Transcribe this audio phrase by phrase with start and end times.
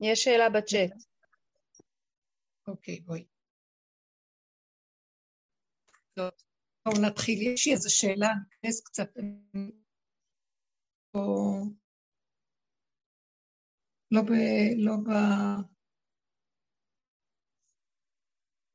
[0.00, 0.92] יש שאלה בצ'אט.
[2.66, 3.24] אוקיי, בואי.
[6.16, 7.42] בואו נתחיל.
[7.42, 9.08] יש לי איזו שאלה, ניכנס קצת...
[11.14, 11.62] או...
[14.10, 14.30] לא ב...
[14.76, 15.10] לא ב...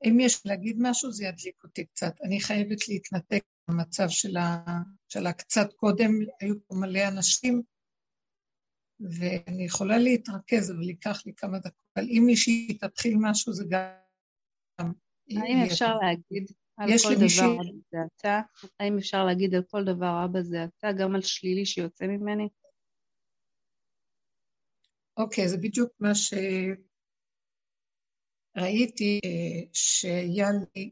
[0.08, 2.14] אם יש להגיד משהו, זה ידליק אותי קצת.
[2.24, 4.66] אני חייבת להתנתק מהמצב של, ה...
[5.10, 7.62] של הקצת קודם, היו פה מלא אנשים,
[9.12, 11.84] ואני יכולה להתרכז, אבל ייקח לי כמה דקות.
[11.96, 14.92] אבל אם מישהי תתחיל משהו, זה גם...
[15.30, 16.48] האם אפשר להגיד
[16.80, 18.42] על כל דבר אבא זה אתה?
[18.80, 22.50] האם אפשר להגיד על כל דבר אבא זה אתה, גם על שלילי שיוצא ממני?
[25.18, 26.12] אוקיי, זה בדיוק מה
[28.56, 30.92] שראיתי, אה, שהיה לי,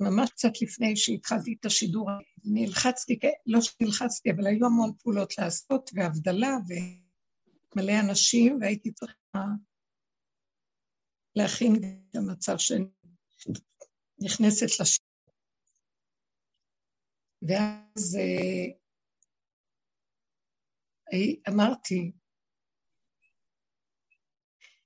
[0.00, 2.10] ממש קצת לפני שהתחלתי את השידור,
[2.44, 9.44] נלחצתי, לא שנלחצתי, אבל היו המון פעולות לעשות, והבדלה, ומלא אנשים, והייתי צריכה
[11.36, 12.84] להכין את המצב שאני
[14.18, 15.08] נכנסת לשידור.
[17.42, 18.16] ואז
[21.12, 22.12] אה, אמרתי,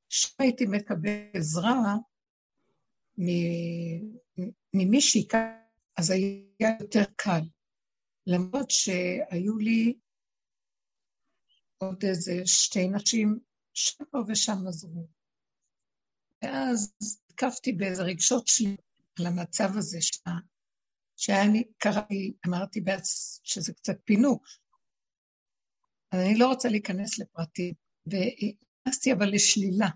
[0.08, 1.96] שהייתי מקבל עזרה
[4.74, 5.62] ממישהי כאן,
[5.98, 7.40] אז היה יותר קל.
[8.26, 9.94] למרות שהיו לי
[11.78, 13.40] עוד איזה שתי נשים
[13.74, 15.06] שפה ושם עזרו.
[16.42, 16.94] ואז
[17.30, 18.76] התקפתי באיזה רגשות שלי
[19.18, 19.98] על המצב הזה.
[21.16, 23.40] שהיה לי, קראתי, אמרתי בעצ...
[23.44, 24.46] שזה קצת פינוק.
[26.12, 27.74] אז אני לא רוצה להיכנס לפרטים.
[28.06, 29.88] ונכנסתי אבל לשלילה.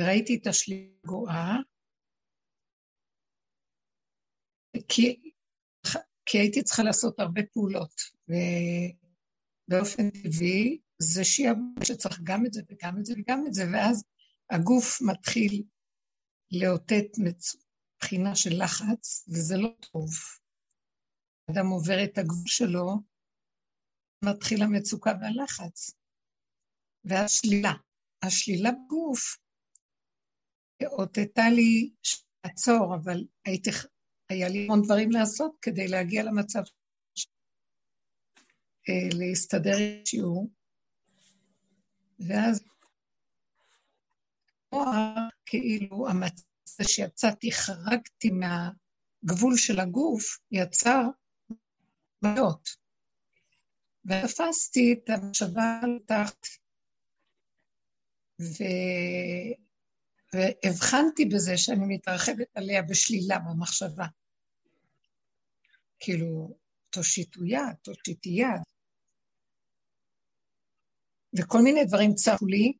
[0.00, 1.56] וראיתי את השלילה גואה,
[4.88, 5.32] כי,
[6.26, 7.94] כי הייתי צריכה לעשות הרבה פעולות,
[9.68, 14.04] ובאופן טבעי זה שיעבוד שצריך גם את זה וגם את זה וגם את זה, ואז
[14.50, 15.62] הגוף מתחיל
[16.52, 20.10] לאותת מבחינה של לחץ, וזה לא טוב.
[21.50, 22.96] אדם עובר את הגוף שלו,
[24.24, 25.90] מתחיל המצוקה והלחץ.
[27.04, 27.72] והשלילה.
[28.22, 29.36] השלילה בגוף
[30.84, 31.92] אותתה לי
[32.44, 33.70] לעצור, אבל הייתי,
[34.30, 36.62] היה לי המון דברים לעשות כדי להגיע למצב
[38.88, 40.50] אה, להסתדר עם שיעור.
[42.18, 42.64] ואז
[45.46, 46.42] כאילו המצב
[46.82, 51.02] שיצאתי, חרגתי מהגבול של הגוף, יצר
[52.22, 52.68] בעיות.
[54.04, 56.46] ותפסתי את המחשבה תחת,
[58.40, 58.64] ו...
[60.32, 64.06] והבחנתי בזה שאני מתרחבת עליה בשלילה במחשבה.
[66.00, 66.58] כאילו,
[66.90, 68.62] תושיטו יד, תושיטי יד.
[71.38, 72.72] וכל מיני דברים צפו לי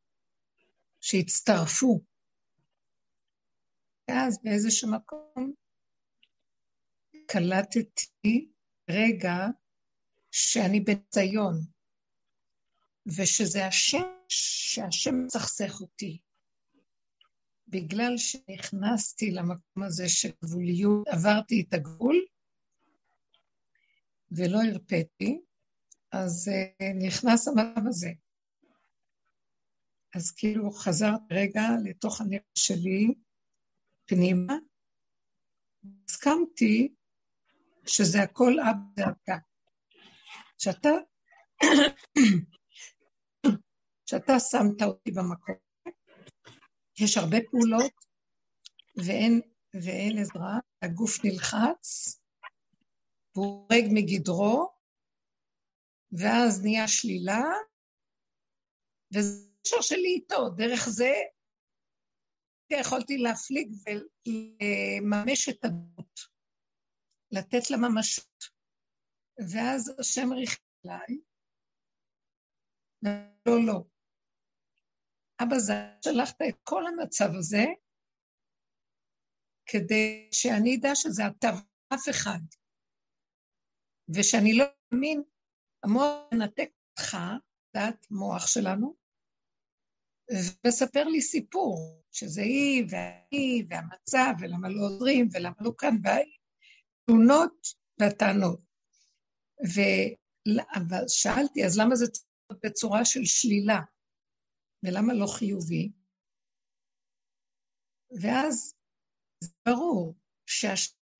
[1.00, 2.00] שהצטרפו.
[4.08, 5.52] ואז באיזשהו מקום
[7.26, 8.50] קלטתי
[8.90, 9.36] רגע
[10.30, 11.54] שאני בציון,
[13.06, 16.20] ושזה השם, שהשם מסכסך אותי.
[17.68, 22.24] בגלל שנכנסתי למקום הזה של גבוליות, עברתי את הגבול
[24.36, 25.40] ולא הרפאתי,
[26.12, 28.10] אז uh, נכנס המצב הזה.
[30.14, 33.14] אז כאילו חזרתי רגע לתוך הנפש שלי,
[34.06, 34.54] פנימה,
[36.04, 36.94] הסכמתי
[37.86, 39.36] שזה הכל אב דעתה.
[40.58, 40.88] שאתה,
[44.10, 45.54] שאתה שמת אותי במקום.
[47.00, 47.92] יש הרבה פעולות
[48.96, 49.40] ואין,
[49.74, 52.19] ואין עזרה, הגוף נלחץ,
[53.72, 54.72] רגע מגדרו,
[56.12, 57.42] ואז נהיה שלילה,
[59.14, 61.12] וזה קשר שלי איתו, דרך זה
[62.70, 66.20] יכולתי להפליג ולממש את הדמות,
[67.30, 68.44] לתת לה ממשות.
[69.52, 71.20] ואז השם ריחם עליי,
[73.46, 73.84] לא, לא.
[75.42, 75.72] אבא זה
[76.04, 77.64] שלחת את כל המצב הזה
[79.66, 82.59] כדי שאני אדע שזה אתה ואף אחד.
[84.14, 84.64] ושאני לא
[84.94, 85.22] אאמין,
[85.82, 87.16] המוח מנתק אותך,
[87.74, 88.96] דעת מוח שלנו,
[90.30, 97.66] ומספר לי סיפור, שזה היא והיא והמצב, ולמה לא עוזרים, ולמה לא כאן, והתלונות
[98.00, 98.60] והטענות.
[99.66, 99.80] ו...
[100.74, 103.80] אבל שאלתי, אז למה זה צריך להיות בצורה של שלילה?
[104.82, 105.92] ולמה לא חיובי?
[108.22, 108.74] ואז
[109.44, 110.14] זה ברור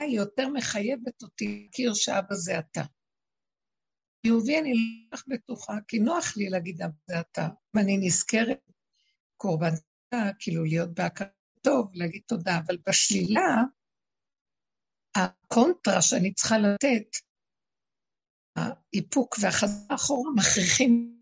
[0.01, 2.81] שהשאלה יותר מחייבת אותי להכיר שאבא זה אתה.
[4.27, 7.43] חיובי אני לא כך בטוחה, כי נוח לי להגיד אבא זה אתה.
[7.43, 8.59] אם אני נזכרת
[9.37, 9.71] קורבן,
[10.39, 11.29] כאילו להיות בהכרה
[11.63, 13.63] טוב, להגיד תודה, אבל בשלילה,
[15.17, 17.17] הקונטרה שאני צריכה לתת,
[18.57, 21.19] האיפוק והחזרה אחורה מכריחים.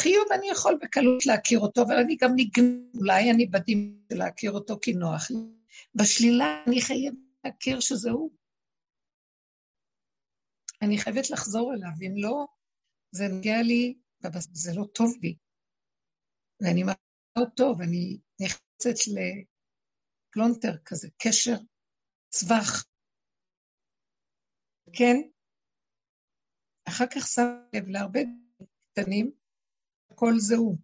[0.00, 4.78] חיוב אני יכול בקלות להכיר אותו, אבל אני גם נגנב, אולי אני בדין להכיר אותו
[4.82, 5.36] כי נוח לי.
[5.94, 8.30] בשלילה אני חייבת להכיר שזה הוא.
[10.82, 12.46] אני חייבת לחזור אליו, אם לא,
[13.10, 13.98] זה נוגע לי,
[14.52, 15.36] זה לא טוב לי.
[16.60, 16.96] ואני מראה
[17.38, 21.56] אותו, ואני נכנסת לפלונטר כזה, קשר
[22.28, 22.84] צווח.
[24.92, 25.16] כן,
[26.88, 28.20] אחר כך שם לב להרבה
[28.92, 29.32] קטנים,
[30.10, 30.76] הכל זה הוא.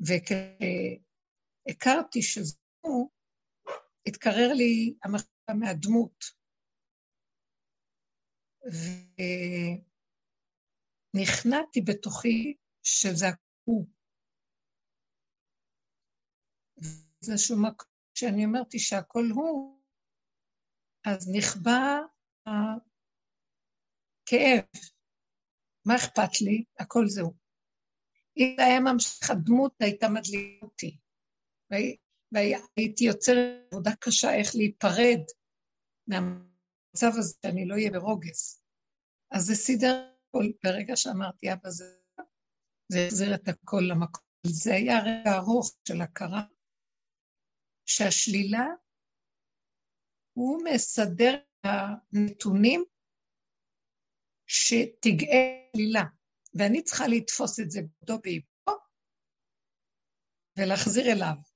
[0.00, 1.02] וכשהכרתי
[2.22, 3.10] שזה הוא,
[4.06, 6.24] התקרר לי המחשבה מהדמות.
[11.14, 13.26] ונכנעתי בתוכי שזה
[13.64, 13.86] הוא.
[17.20, 19.80] זה איזשהו מקום שאני אמרתי שהכל הוא,
[21.06, 21.98] אז נכבה
[22.46, 23.04] הכאב.
[25.86, 26.64] מה אכפת לי?
[26.78, 27.34] הכל זהו.
[28.36, 30.98] אם היה ממשיך, הדמות הייתה מדליקה אותי.
[32.32, 35.22] והייתי יוצרת עבודה קשה איך להיפרד
[36.06, 38.62] מהמצב הזה, שאני לא אהיה ברוגז.
[39.30, 40.44] אז זה סידר הכל.
[40.64, 41.98] ברגע שאמרתי, אבא, זה,
[42.88, 44.24] זה החזיר את הכל למקום.
[44.46, 46.42] זה היה רגע ארוך של הכרה,
[47.86, 48.66] שהשלילה,
[50.32, 51.66] הוא מסדר את
[52.12, 52.84] הנתונים
[54.46, 56.02] שתגאה שלילה,
[56.54, 57.80] ואני צריכה לתפוס את זה
[58.22, 58.72] באיפו
[60.58, 61.55] ולהחזיר אליו.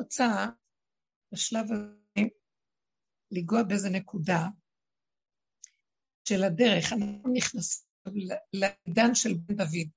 [0.00, 0.46] רוצה
[1.32, 2.26] בשלב הזה
[3.30, 4.46] לנגוע באיזה נקודה
[6.28, 6.92] של הדרך.
[6.92, 7.86] אנחנו נכנסים
[8.52, 9.88] לעידן של בן דוד.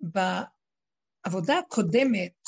[0.00, 2.42] בעבודה הקודמת,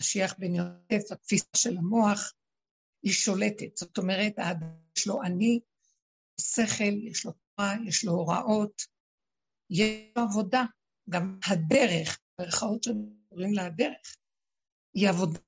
[0.00, 2.32] משיח בן יוסף, התפיסה של המוח,
[3.02, 3.76] היא שולטת.
[3.76, 4.32] זאת אומרת,
[4.96, 5.60] יש לו אני,
[6.40, 8.82] שכל, יש לו תורה, יש לו הוראות,
[9.70, 10.64] יש לו עבודה.
[11.10, 14.16] גם הדרך, ברכאות שקוראים לה הדרך,
[14.94, 15.40] היא עבודה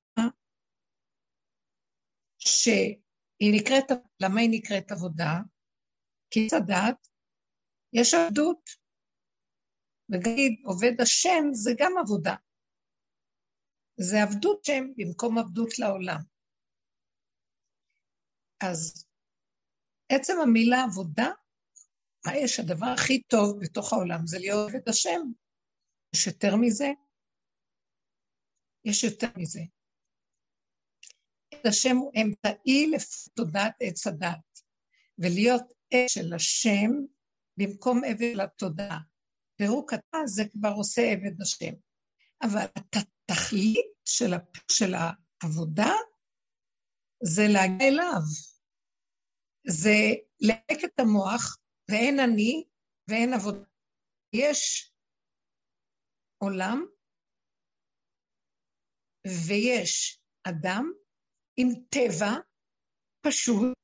[2.37, 5.31] שהיא נקראת, למה היא נקראת עבודה?
[6.31, 7.07] כי צדת,
[7.93, 8.69] יש עבדות.
[10.09, 12.35] נגיד, עובד השם זה גם עבודה.
[13.97, 16.19] זה עבדות שם במקום עבדות לעולם.
[18.63, 19.07] אז
[20.09, 21.29] עצם המילה עבודה,
[22.25, 22.59] מה יש?
[22.59, 25.21] הדבר הכי טוב בתוך העולם זה להיות עובד השם.
[26.15, 26.91] יש יותר מזה?
[28.85, 29.59] יש יותר מזה.
[31.53, 34.61] עבד השם הוא אמצעי לתודעת עץ הדת,
[35.17, 36.91] ולהיות עץ של השם
[37.57, 38.99] במקום עבד לתודעה.
[39.55, 41.73] פירוק אתה זה כבר עושה עבד השם.
[42.41, 44.31] אבל התכלית של,
[44.71, 45.91] של העבודה
[47.23, 48.21] זה להגיע אליו.
[49.67, 49.97] זה
[50.39, 51.57] להק את המוח,
[51.89, 52.63] ואין אני
[53.07, 53.65] ואין עבודה.
[54.33, 54.91] יש
[56.37, 56.85] עולם
[59.47, 60.91] ויש אדם
[61.57, 62.31] עם טבע
[63.21, 63.77] פשוט,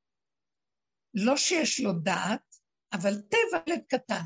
[1.13, 2.55] לא שיש לו דעת,
[2.93, 4.25] אבל טבע לב קטן.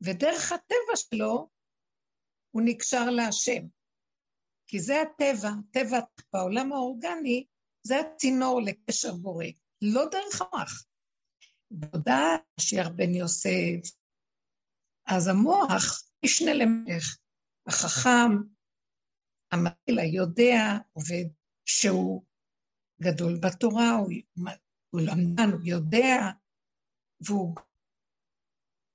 [0.00, 1.50] ודרך הטבע שלו
[2.50, 3.66] הוא נקשר להשם.
[4.66, 5.98] כי זה הטבע, טבע
[6.32, 7.46] בעולם האורגני,
[7.82, 9.44] זה הצינור לקשר בורא,
[9.82, 10.86] לא דרך המוח.
[11.92, 13.96] תודה, משיח בן יוסף.
[15.06, 17.16] אז המוח, משנה למלך,
[17.66, 18.30] החכם,
[19.52, 21.24] המעיל היודע, עובד
[21.64, 22.24] שהוא
[23.02, 24.10] גדול בתורה, הוא,
[24.90, 26.16] הוא למדן, הוא יודע,
[27.20, 27.54] והוא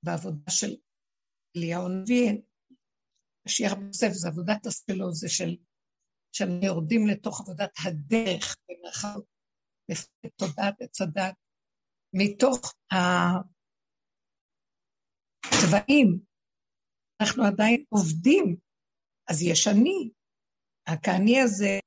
[0.02, 0.76] בעבודה של
[1.56, 2.32] אליהו הנביא,
[3.46, 5.56] משיח בן יוסף זה עבודת הספלו, זה של
[6.32, 9.18] שהם יורדים לתוך עבודת הדרך, במרחב,
[10.24, 11.34] בתודעת עץ הדת,
[12.12, 12.74] מתוך
[15.42, 16.31] הצבעים,
[17.22, 18.56] אנחנו עדיין עובדים,
[19.28, 20.10] אז יש אני.
[20.86, 21.78] הכאני הזה,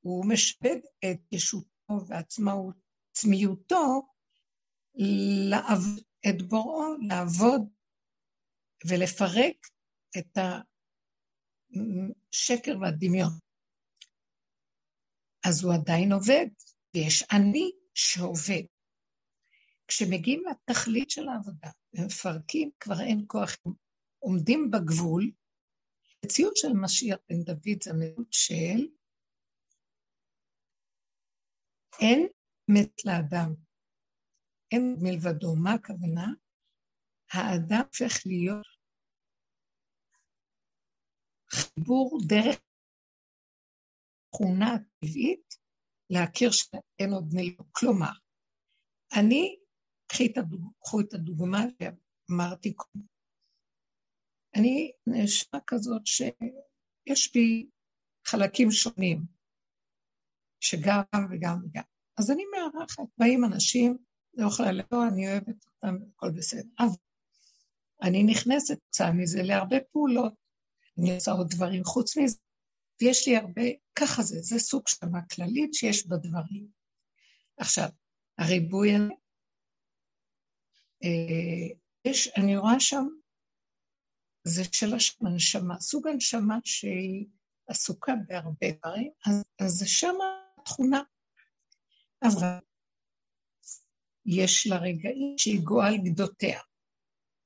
[0.00, 2.76] הוא משבד את ישותו ועצמאות,
[3.10, 4.02] עצמיותו,
[5.50, 7.62] לעבוד את בוראו, לעבוד
[8.88, 9.56] ולפרק
[10.18, 10.38] את
[12.32, 13.32] השקר והדמיון.
[15.48, 16.46] אז הוא עדיין עובד,
[16.94, 18.62] ויש אני שעובד.
[19.88, 23.56] כשמגיעים לתכלית של העבודה ומפרקים, כבר אין כוח,
[24.18, 25.30] עומדים בגבול.
[26.22, 28.96] המציאות של משיח בן דוד זה המציאות של
[32.00, 32.28] אין
[32.68, 33.54] מת לאדם,
[34.72, 35.56] אין מלבדו.
[35.56, 36.26] מה הכוונה?
[37.32, 38.66] האדם הופך להיות
[41.50, 42.60] חיבור דרך
[44.30, 45.54] תכונה טבעית
[46.10, 47.56] להכיר שאין עוד מילים.
[47.72, 48.12] כלומר,
[49.20, 49.58] אני,
[50.80, 53.15] קחו את הדוגמה שאמרתי קודם.
[54.56, 57.66] אני נשמע כזאת שיש בי
[58.26, 59.22] חלקים שונים,
[60.60, 61.82] שגם וגם וגם.
[62.18, 63.98] אז אני מארחת, באים אנשים,
[64.34, 66.68] לא יכולה לא, אני אוהבת אותם, הכל בסדר.
[66.78, 66.88] אבל
[68.02, 70.34] אני נכנסת קצת מזה להרבה פעולות.
[70.98, 72.36] אני עושה עוד דברים חוץ מזה,
[73.00, 73.62] ויש לי הרבה,
[73.94, 76.68] ככה זה, זה סוג שמה כללית שיש בדברים.
[77.58, 77.88] עכשיו,
[78.38, 79.12] הריבוי הזה,
[81.04, 83.06] אה, יש, אני רואה שם,
[84.48, 84.86] זה של
[85.20, 87.26] הנשמה, סוג הנשמה שהיא
[87.68, 89.44] עסוקה בהרבה דברים, אז,
[89.78, 90.14] זה שם
[90.58, 91.02] התכונה.
[92.22, 92.58] אבל
[94.26, 96.60] יש לה רגעים שהיא גואה על גדותיה,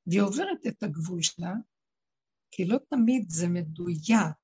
[0.06, 1.52] והיא עוברת את הגבול שלה,
[2.50, 4.36] כי לא תמיד זה מדויק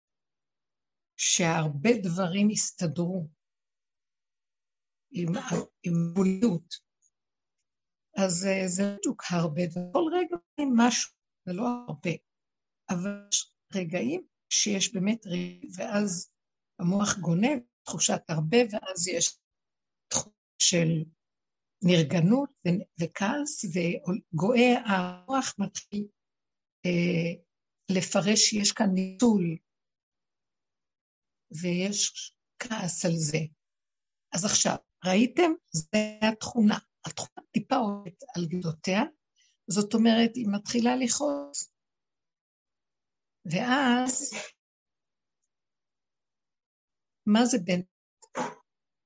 [1.17, 3.29] שהרבה דברים יסתדרו
[5.11, 5.29] עם,
[5.83, 6.15] עם.
[8.17, 10.37] אז אה, זה בדיוק הרבה, וכל רגע
[10.77, 11.13] משהו,
[11.47, 12.11] זה לא הרבה.
[12.91, 16.31] אבל יש רגעים שיש באמת רגעים, ואז
[16.79, 19.39] המוח גונב תחושת הרבה, ואז יש
[20.09, 20.31] תחושה
[20.63, 20.89] של
[21.85, 22.51] נרגנות
[23.01, 26.09] וכעס, וגואה המוח מתחיל
[26.87, 27.43] אה,
[27.97, 29.57] לפרש שיש כאן ניצול,
[31.63, 33.39] ויש כעס על זה.
[34.35, 35.51] אז עכשיו, ראיתם?
[35.73, 36.79] זה התכונה.
[37.07, 39.03] התכונה טיפה עובדת על גדותיה,
[39.71, 41.76] זאת אומרת, היא מתחילה לכעוס.
[43.51, 44.31] ואז,
[47.27, 47.81] מה זה בן,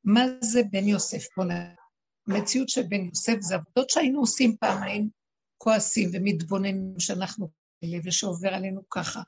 [0.04, 1.24] מה זה בן יוסף?
[2.28, 5.08] המציאות של בן יוסף זה עבודות שהיינו עושים פעם, היינו
[5.58, 9.22] כועסים ומתבוננים שאנחנו כאלה ושעובר עלינו ככה,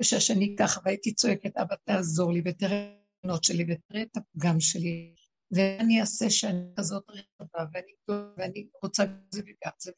[0.00, 5.14] ושהשני ככה, והייתי צועקת, אבא תעזור לי ותראה את הבנות שלי ותראה את הפגם שלי,
[5.50, 7.92] ואני אעשה שאני כזאת רחבה, ואני,
[8.36, 9.92] ואני רוצה גם זה וגם זה.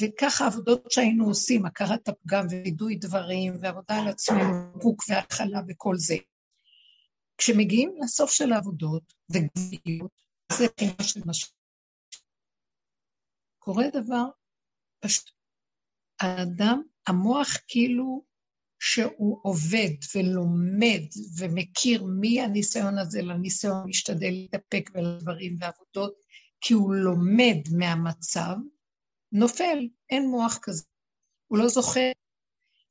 [0.00, 6.16] וככה עבודות שהיינו עושים, הכרת הפגם ווידוי דברים, ועבודה על עצמנו, פוק והכלה וכל זה.
[7.38, 10.22] כשמגיעים לסוף של העבודות, וגביות,
[10.52, 11.50] זה בחינה של משהו.
[13.58, 14.24] קורה דבר
[15.00, 15.30] פשוט.
[16.20, 18.24] האדם, המוח כאילו
[18.80, 21.02] שהוא עובד ולומד
[21.38, 26.14] ומכיר מהניסיון הזה לניסיון, משתדל להתאפק ולדברים ועבודות,
[26.60, 28.56] כי הוא לומד מהמצב,
[29.32, 30.84] נופל, אין מוח כזה.
[31.46, 32.10] הוא לא זוכר,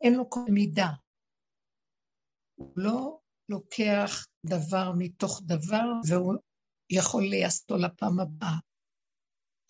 [0.02, 0.88] אין לו כל מידה.
[2.56, 3.20] הוא לא
[3.50, 6.34] לוקח דבר מתוך דבר, והוא
[6.90, 8.60] יכול לייסטו לפעם הבאה.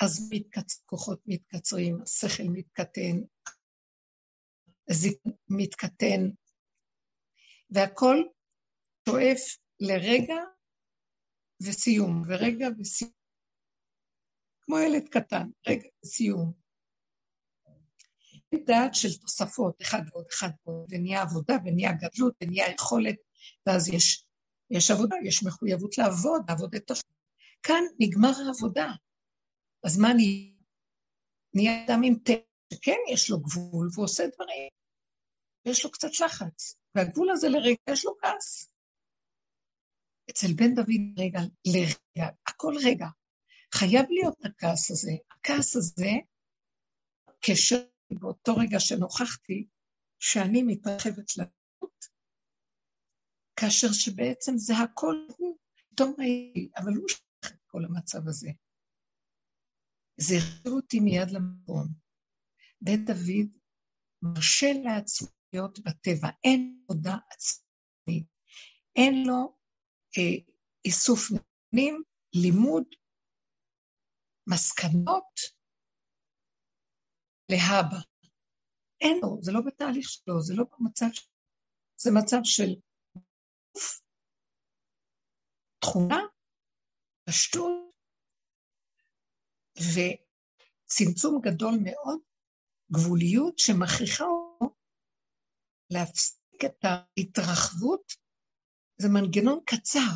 [0.03, 0.83] אז מתקצ...
[0.85, 3.17] כוחות מתקצרים, השכל מתקטן,
[4.89, 6.21] הזיק מתקטן,
[7.69, 8.17] והכל
[9.09, 10.41] שואף לרגע
[11.63, 13.11] וסיום, ורגע וסיום.
[14.61, 16.60] כמו ילד קטן, רגע וסיום.
[18.55, 23.15] דעת של תוספות, אחד ועוד אחד ועוד, ונהיה עבודה, ונהיה גדלות, ונהיה יכולת,
[23.65, 24.25] ואז יש,
[24.71, 27.07] יש עבודה, יש מחויבות לעבוד, לעבוד את השם.
[27.63, 28.91] כאן נגמר העבודה.
[29.83, 30.51] אז מה נהיה?
[31.53, 32.41] נהיה אדם עם טבע,
[32.73, 34.69] שכן יש לו גבול, והוא עושה דברים,
[35.65, 38.73] ויש לו קצת לחץ, והגבול הזה לרגע יש לו כעס.
[40.29, 43.07] אצל בן דוד רגע, לרגע, הכל רגע.
[43.73, 45.11] חייב להיות הכעס הזה.
[45.31, 46.09] הכעס הזה,
[47.39, 47.83] קשר
[48.19, 49.67] באותו רגע שנוכחתי,
[50.19, 52.05] שאני מתרחבת לדמות,
[53.55, 55.57] כאשר שבעצם זה הכל הוא,
[55.89, 58.49] פתאום ראיתי, אבל הוא שכח את כל המצב הזה.
[60.17, 61.87] זה החזיר אותי מיד למקום.
[62.81, 63.57] בן דוד
[64.21, 68.27] מרשה לעצמו להיות בטבע, אין עבודה עצמית,
[68.95, 69.57] אין לו
[70.17, 70.53] אה,
[70.85, 72.03] איסוף נתונים,
[72.33, 72.83] לימוד,
[74.47, 75.60] מסקנות
[77.51, 77.97] להבא.
[79.01, 81.33] אין לו, זה לא בתהליך שלו, זה לא במצב שלו,
[81.97, 82.75] זה מצב של
[85.79, 86.19] תכונה,
[87.29, 87.91] פשטות,
[89.77, 92.19] וצמצום גדול מאוד,
[92.91, 94.75] גבוליות שמכריחה אותו
[95.89, 98.13] להפסיק את ההתרחבות,
[98.97, 100.11] זה מנגנון קצר.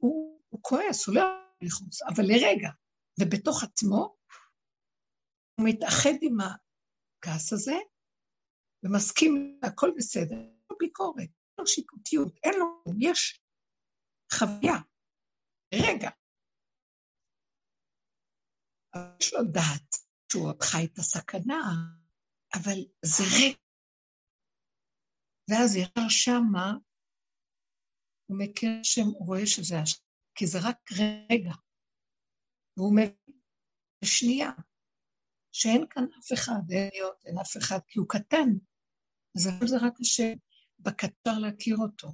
[0.00, 2.70] הוא, הוא כועס, הוא לא יכול לכעוס, אבל לרגע,
[3.20, 4.16] ובתוך עצמו,
[5.60, 7.78] הוא מתאחד עם הכעס הזה,
[8.82, 13.42] ומסכים, הכל בסדר, אין לו ביקורת, אין לו שיפוטיות, אין לו, יש
[14.32, 14.76] חוויה,
[15.74, 16.10] רגע.
[19.20, 19.94] יש לו דעת
[20.32, 21.60] שהוא עוד חי את הסכנה,
[22.54, 23.58] אבל זה ריק.
[25.50, 26.72] ואז ישר שמה,
[28.26, 30.02] הוא מכיר שם, הוא רואה שזה השם,
[30.34, 30.92] כי זה רק
[31.30, 31.54] רגע.
[32.76, 33.16] והוא מבין
[34.04, 34.50] בשנייה,
[35.52, 38.48] שאין כאן אף אחד, אין להיות, אין אף אחד, כי הוא קטן.
[39.36, 40.32] אז הכל זה רק השם,
[40.78, 42.08] בקטר להכיר אותו.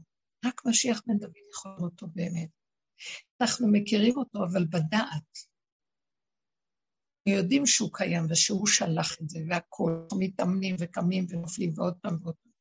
[0.46, 2.48] רק משיח בן דוד יכול לראות אותו באמת.
[3.40, 5.38] אנחנו מכירים אותו, אבל בדעת.
[7.28, 12.52] יודעים שהוא קיים ושהוא שלח את זה, והכול, מתאמנים וקמים ונופלים ועוד פעם ועוד פעם.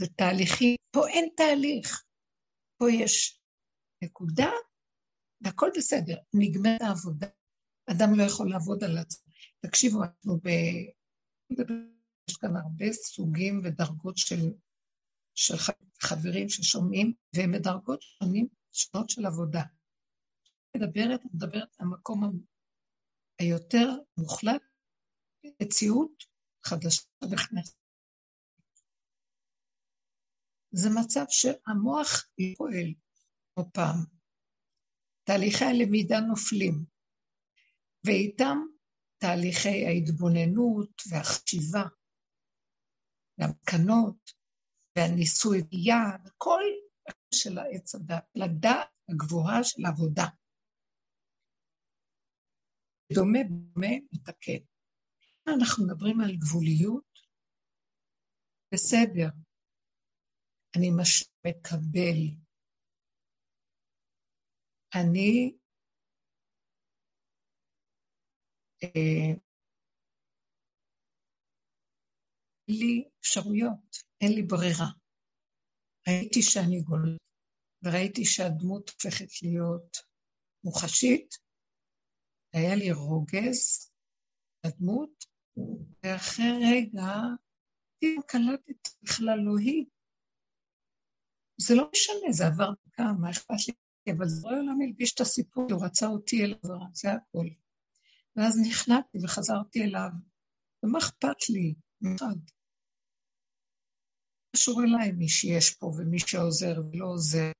[0.00, 2.04] זה תהליכי, פה אין תהליך.
[2.78, 3.40] פה יש
[4.04, 4.50] נקודה,
[5.40, 7.26] והכל בסדר, נגמרת העבודה.
[7.90, 9.32] אדם לא יכול לעבוד על עצמו.
[9.60, 10.48] תקשיבו, אנחנו ב...
[12.30, 14.52] יש כאן הרבה סוגים ודרגות של,
[15.34, 15.54] של
[16.02, 19.62] חברים ששומעים, והם בדרגות שונים, שונות של עבודה.
[20.76, 22.40] מדברת, מדברת על המקום
[23.38, 23.88] היותר
[24.18, 24.62] מוחלט,
[25.62, 26.24] מציאות
[26.66, 27.76] חדשה נכנסת.
[30.70, 32.94] זה מצב שהמוח פועל,
[33.54, 33.96] כמו פעם.
[35.24, 36.84] תהליכי הלמידה נופלים,
[38.06, 38.58] ואיתם
[39.18, 41.84] תהליכי ההתבוננות והחשיבה,
[43.38, 44.30] והמקנות,
[44.98, 46.62] והניסוי יד, כל
[47.34, 50.26] של העץ הדת, לדעת הגבוהה של עבודה.
[53.14, 54.64] דומה דומה מתקן.
[55.48, 57.18] אנחנו מדברים על גבוליות,
[58.74, 59.28] בסדר,
[60.76, 61.24] אני מש...
[61.46, 62.20] מקבל.
[64.94, 65.56] אני
[72.68, 74.90] לי אפשרויות, אין לי ברירה.
[76.08, 77.20] ראיתי שאני גולת,
[77.82, 79.96] וראיתי שהדמות הופכת להיות
[80.64, 81.34] מוחשית,
[82.52, 83.90] היה לי רוגז
[84.66, 85.24] לדמות,
[86.02, 87.12] ואחרי רגע
[87.98, 89.86] פתאום קלטתי בכלל לא היא.
[91.60, 93.74] זה לא משנה, זה עבר דקה, מה אכפת לי?
[94.16, 97.50] אבל זה לא עולם הלביש את הסיפור, הוא רצה אותי אל עברה, זה הכול.
[98.36, 100.10] ואז נכנעתי וחזרתי אליו,
[100.82, 101.74] ומה אכפת לי?
[102.16, 102.36] אחד.
[104.56, 107.50] קשור אליי מי שיש פה ומי שעוזר ולא עוזר.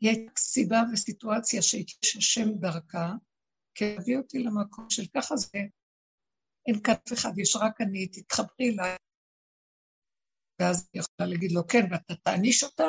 [0.00, 3.12] הייתה סיבה וסיטואציה שיש השם דרכה,
[3.74, 5.58] כי הביא אותי למקום של ככה זה,
[6.66, 8.96] אין כאן אף אחד, יש רק אני, תתחברי אליי.
[10.60, 12.88] ואז היא יכולה להגיד לו, כן, ואתה תעניש אותה?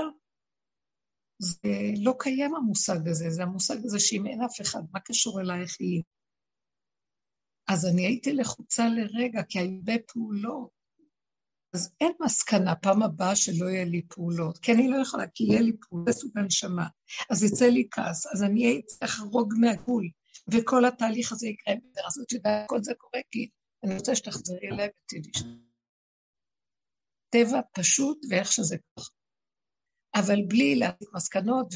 [1.42, 1.70] זה
[2.04, 6.04] לא קיים המושג הזה, זה המושג הזה שאם אין אף אחד, מה קשור אלייך היא?
[7.70, 10.70] אז אני הייתי לחוצה לרגע, כי היו הרבה פעולות.
[11.74, 15.62] אז אין מסקנה פעם הבאה שלא יהיה לי פעולות, כי אני לא יכולה, כי יהיה
[15.62, 16.88] לי פעולות בסוג הנשמה.
[17.30, 20.10] אז יצא לי כעס, אז אני צריך לחרוג מהגבול.
[20.48, 23.50] וכל התהליך הזה יקרה בדרך הזאת, יודעת, כל זה קורה כי
[23.84, 25.44] אני רוצה שתחזרי אליי ותדעי ש...
[27.30, 29.12] טבע פשוט ואיך שזה ככה.
[30.16, 31.74] אבל בלי להסיק מסקנות,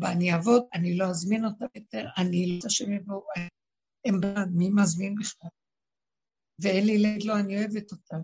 [0.00, 3.22] ואני אעבוד, אני לא אזמין אותם יותר, אני לא רוצה שהם יבואו,
[4.08, 5.50] הם בעד, מי מזמין בכלל?
[6.62, 8.20] ואין לי ליד, לא, אני אוהבת אותם.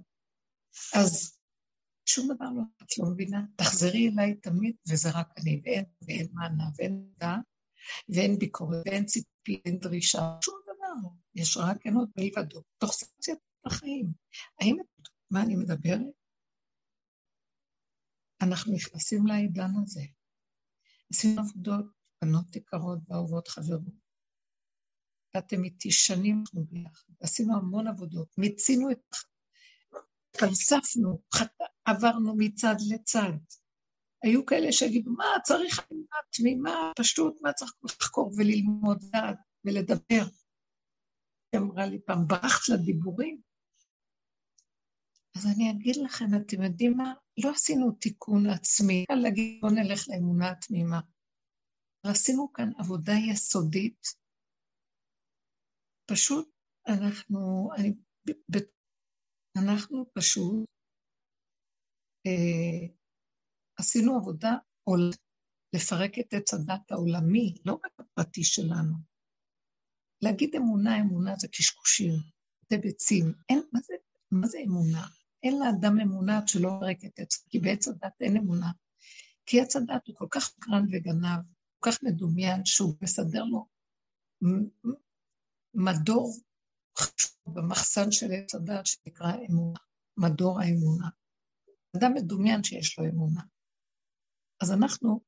[0.94, 1.38] אז
[2.06, 6.64] שום דבר לא, את לא מבינה, תחזרי אליי תמיד, וזה רק אני, ואין, ואין מענה,
[6.76, 7.38] ואין דעה,
[8.08, 11.08] ואין ביקורת, ואין ציפי, ואין דרישה, שום דבר.
[11.34, 14.12] יש רק אין עוד מלבדו, תוך סיטואציית החיים.
[14.60, 14.76] האם,
[15.30, 16.00] מה אני מדברת?
[18.42, 20.02] אנחנו נכנסים לעידן הזה.
[21.12, 21.86] עשינו עבודות,
[22.24, 24.01] בנות יקרות ואהובות חברות.
[25.34, 27.12] ואתם איתי שנים ביחד.
[27.20, 29.16] עשינו המון עבודות, מיצינו את...
[30.38, 31.22] פלספנו,
[31.84, 33.32] עברנו מצד לצד.
[34.22, 40.24] היו כאלה שיגידו, מה, צריך אמונה תמימה, פשוט, מה צריך לחקור וללמוד דעת ולדבר?
[41.52, 43.40] היא אמרה לי פעם, ברחת לדיבורים?
[45.36, 47.12] אז אני אגיד לכם, אתם יודעים מה?
[47.44, 51.00] לא עשינו תיקון עצמי, קל להגיד, בוא נלך לאמונה התמימה.
[52.06, 54.21] עשינו כאן עבודה יסודית.
[56.06, 56.50] פשוט
[56.88, 57.94] אנחנו, אני,
[58.50, 58.56] ב,
[59.56, 60.64] אנחנו פשוט
[62.26, 62.86] אה,
[63.78, 64.52] עשינו עבודה
[64.84, 65.10] עול,
[65.74, 68.94] לפרק את עץ הדת העולמי, לא רק הפרטי שלנו.
[70.22, 72.12] להגיד אמונה, אמונה זה קשקושים,
[72.70, 73.32] זה ביצים.
[73.48, 73.94] אין, מה זה,
[74.30, 75.06] מה זה אמונה?
[75.42, 78.72] אין לאדם אמונה עד שלא פרק את עץ, כי בעץ הדת אין אמונה.
[79.46, 81.40] כי עץ הדת הוא כל כך קרן וגנב,
[81.78, 83.66] כל כך מדומיין, שהוא מסדר לו
[85.74, 86.36] מדור
[86.98, 89.78] חשוב במחסן של עץ הדת שנקרא אמונה,
[90.16, 91.08] מדור האמונה.
[91.96, 93.42] אדם מדומיין שיש לו אמונה.
[94.62, 95.20] אז אנחנו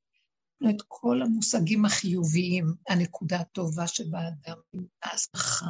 [0.71, 4.59] את כל המושגים החיוביים, הנקודה הטובה שבאדם,
[5.03, 5.67] ההצלחה.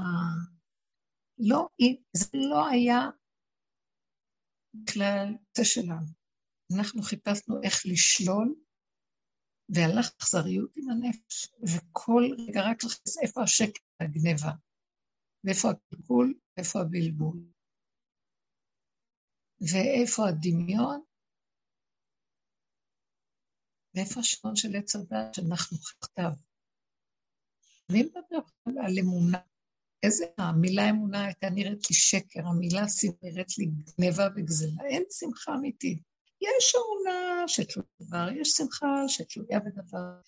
[1.39, 1.69] לא,
[2.17, 3.01] זה לא היה
[4.75, 6.07] בכלל זה שלנו.
[6.77, 8.55] אנחנו חיפשנו איך לשלול,
[9.69, 14.53] והלך אכזריות עם הנפש, וכל רגע רק לחפש איפה השקט והגניבה,
[15.45, 17.39] ואיפה הקלקול, ואיפה הבלבול,
[19.61, 21.01] ואיפה הדמיון,
[23.95, 26.33] ואיפה השעון של עץ הדת שאנחנו תחתיו?
[27.93, 28.39] מי מדבר
[28.85, 29.39] על אמונה?
[30.03, 32.83] איזה, המילה אמונה הייתה נראית לי שקר, המילה
[33.23, 36.14] נראית לי גניבה וגזלה, אין שמחה אמיתית.
[36.59, 40.21] יש אמונה שתלויה יש שמחה שתלויה בדבר.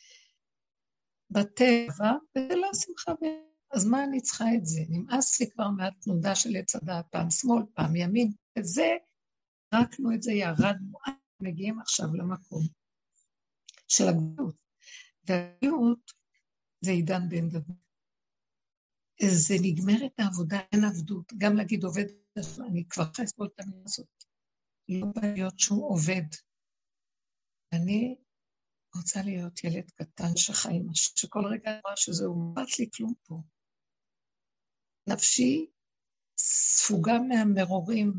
[1.31, 3.25] בטבע, וזה לא שמחה ב...
[3.71, 4.81] אז מה אני צריכה את זה?
[4.89, 8.33] נמאס לי כבר מהתנודה של עץ הדעת, פעם שמאל, פעם ימין.
[8.59, 8.97] את זה,
[9.75, 10.99] רקנו את זה, ירדנו,
[11.41, 12.63] מגיעים עכשיו למקום
[13.89, 14.55] של הגלות.
[15.25, 16.13] והגלות
[16.81, 17.77] זה עידן בן דוד.
[19.23, 21.33] זה נגמרת העבודה, אין עבדות.
[21.39, 22.05] גם להגיד עובד,
[22.69, 24.26] אני כבר צריכה לסבול את המילה הזאת.
[24.89, 26.27] לא בא להיות שום עובד.
[27.73, 28.17] אני
[28.97, 33.43] רוצה להיות ילד קטן שחי משהו, שכל רגע אמרה שזהו, אכפת לי כלום פה.
[35.09, 35.71] נפשי
[36.39, 38.13] ספוגה מהמרורים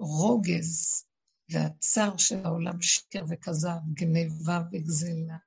[0.00, 1.04] והרוגז
[1.52, 5.38] והצער של העולם, שקר וכזב, גניבה וגזלה.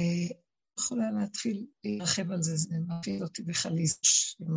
[0.00, 0.36] אה,
[0.78, 3.72] יכולה להתחיל להרחב על זה, זה מפעיל אותי בכלל
[4.40, 4.56] עם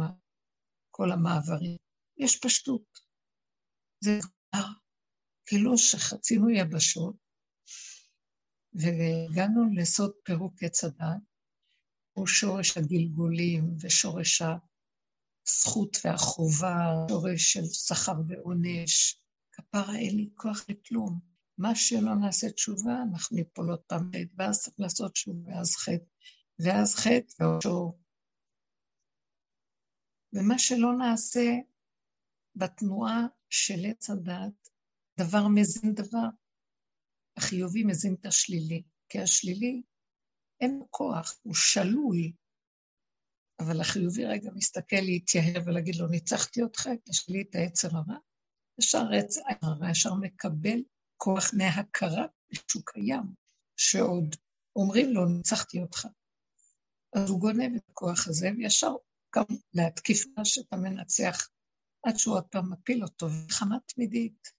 [0.91, 1.88] כל המעברים.
[2.19, 2.99] יש פשטות.
[4.03, 4.65] זה כבר
[5.45, 7.15] כאילו שחצינו יבשות,
[8.73, 11.21] והגענו לסוד פירוק עץ הדת,
[12.11, 14.41] הוא שורש הגלגולים ושורש
[15.47, 19.21] הזכות והחובה, שורש של שכר ועונש.
[19.51, 21.19] כפרה אין לי כוח לכלום.
[21.57, 26.05] מה שלא נעשה תשובה, אנחנו ניפול עוד פעם חטא, ואז צריך לעשות תשובה, ואז חטא,
[26.59, 27.99] ואז חטא שור.
[30.33, 31.49] ומה שלא נעשה
[32.55, 34.69] בתנועה של עץ הדת,
[35.19, 36.27] דבר מזין דבר.
[37.37, 39.81] החיובי מזין את השלילי, כי השלילי
[40.61, 42.17] אין כוח, הוא שלול.
[43.59, 48.17] אבל החיובי רגע מסתכל להתייהר ולהגיד לו, ניצחתי אותך, יש לי את העצר הרע.
[48.79, 50.79] ישר העצר הרע, ישר מקבל
[51.17, 52.25] כוח מהכרה
[52.69, 53.23] שהוא קיים,
[53.77, 54.35] שעוד
[54.75, 56.07] אומרים לו, ניצחתי אותך.
[57.15, 58.91] אז הוא גונב את הכוח הזה, וישר
[59.29, 61.49] קם להתקיף מה שאתה מנצח,
[62.03, 64.51] עד שהוא עוד פעם מפיל אותו, וחמה תמידית.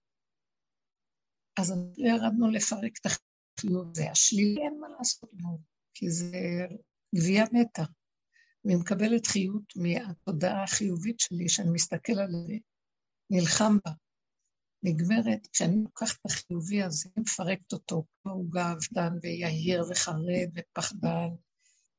[1.59, 4.11] אז ירדנו לפרק את החיוב הזה.
[4.11, 5.59] השלילי אין מה לעשות בו,
[5.93, 6.35] כי זה
[7.15, 7.83] גבייה מתה.
[8.65, 12.53] אני מקבלת חיות מהתודעה החיובית שלי, שאני מסתכל על זה,
[13.29, 13.91] נלחם בה.
[14.83, 21.29] נגמרת, כשאני לוקחת את החיובי הזה, אני מפרקת אותו, כמו הוא גאוותן ויהיר וחרד ופחדן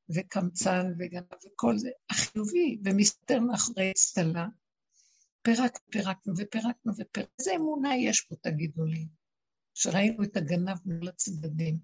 [0.09, 4.47] וקמצן וגנב וכל זה, החיובי, ומסתתר מאחורי אצטלה,
[5.43, 7.33] פירקנו, פירקנו ופרקנו ופרקנו.
[7.39, 9.07] איזה אמונה יש פה, תגידו לי,
[9.73, 11.79] שראינו את הגנב מול הצדדים.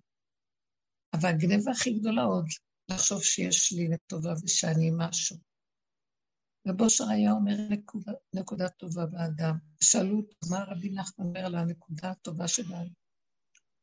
[1.14, 2.46] אבל הגנבה הכי גדולה עוד,
[2.92, 5.38] לחשוב שיש לי לטובה ושאני משהו.
[6.68, 9.58] רב אושר היה אומר נקודה, נקודה טובה באדם.
[9.84, 12.94] שאלו אותו, מה רבי נחמן אומר על הנקודה הטובה שבאדם?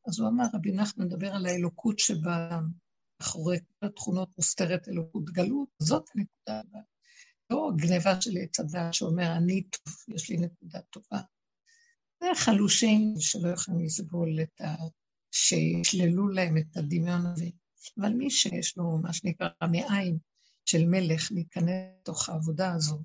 [0.09, 2.71] אז הוא אמר, רבי נחמן מדבר על האלוקות שבאדם.
[3.23, 6.83] אחורי כל התכונות מוסתרת אלוקות גלות, זאת הנקודה הבאה.
[7.51, 11.21] לא גניבה של עץ הדת שאומר, אני טוב, יש לי נקודה טובה.
[12.21, 14.75] זה חלושים שלא יכולים לסבול את ה...
[15.31, 17.47] שישללו להם את הדמיון הזה.
[18.01, 20.19] אבל מי שיש לו מה שנקרא מעין,
[20.65, 23.01] של מלך להיכנס לתוך העבודה הזאת.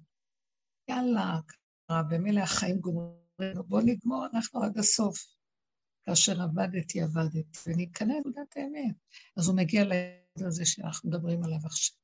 [0.89, 3.21] יאללה, קרה, במילא החיים גומרים,
[3.67, 5.17] בואו נגמור אנחנו עד הסוף.
[6.03, 8.95] כאשר עבדתי, עבדתי, וניכנס לנקודת האמת.
[9.37, 11.97] אז הוא מגיע ליד הזה שאנחנו מדברים עליו עכשיו.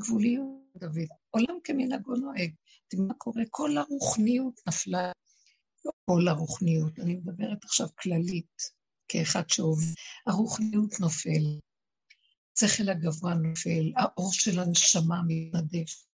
[0.00, 1.08] גבוליות, דוד.
[1.30, 2.54] עולם כמנהגו נוהג.
[2.88, 3.42] תראי מה קורה?
[3.50, 5.12] כל הרוחניות נפלה.
[5.84, 8.62] לא כל הרוחניות, אני מדברת עכשיו כללית,
[9.08, 9.94] כאחד שעובד.
[10.26, 11.58] הרוחניות נופל,
[12.56, 16.04] השכל הגבוה נופל, האור של הנשמה מתנדף.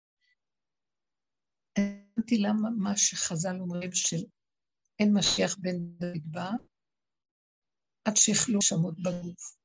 [1.79, 4.25] הבנתי למה מה שחז"ל אומרים של
[4.99, 6.51] אין משיח בן דוד בא,
[8.05, 9.57] עד שיכלו שמות בגוף.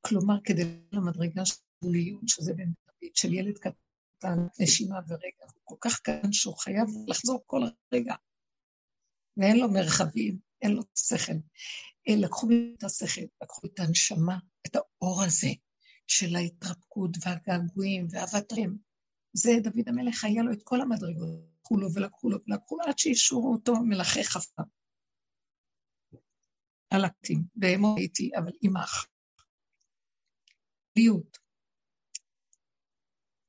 [0.00, 6.00] כלומר, כדי למדרגה של גבוליות, שזה דוד, של ילד קטן, נשימה ורגע, הוא כל כך
[6.00, 8.14] קטן שהוא חייב לחזור כל רגע.
[9.36, 11.32] ואין לו מרחבים, אין לו שכל.
[12.08, 15.48] לקחו את השכל, לקחו את הנשמה, את האור הזה
[16.06, 18.78] של ההתרפקות והגעגועים והאבטרים.
[19.32, 21.28] זה דוד המלך, היה לו את כל המדרגות,
[21.60, 24.62] לקחו לו ולקחו לו ולקחו לו, עד שאישרו אותו מלאכי חפה.
[27.04, 29.06] הקטים, באמור הייתי, אבל עם האח.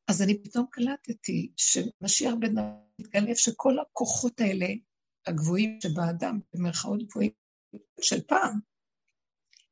[0.10, 2.66] אז אני פתאום קלטתי שמשיח בן דוד
[3.00, 4.66] מתגלה שכל הכוחות האלה,
[5.28, 7.32] הגבוהים שבאדם, במרכאות גבוהים
[8.02, 8.60] של פעם,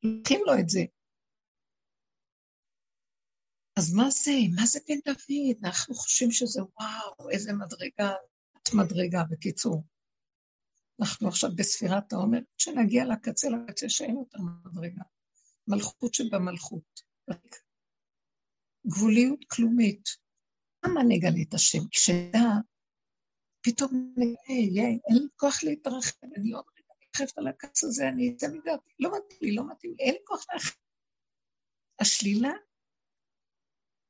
[0.03, 0.79] לוקחים לו את זה.
[3.79, 4.31] אז מה זה?
[4.55, 5.65] מה זה בן דוד?
[5.65, 8.13] אנחנו חושבים שזה וואו, איזה מדרגה,
[8.73, 9.83] מדרגה, בקיצור.
[11.01, 15.03] אנחנו עכשיו בספירת העומר, כשנגיע לקצה, לקצה שאין אותה מדרגה.
[15.67, 17.01] מלכות שבמלכות.
[18.87, 20.26] גבוליות כלומית.
[20.91, 21.87] למה נגלה את השם?
[21.91, 22.39] כשנדע,
[23.61, 28.47] פתאום נגלה, אין לי כוח להתרחב, אני עוד רגע מתרחבת על הקץ הזה, אני אצא
[28.47, 30.75] מדעתי, לא מתאים לי, לא מתאים לי, אין לי כוח להרחיב.
[31.99, 32.51] השלילה,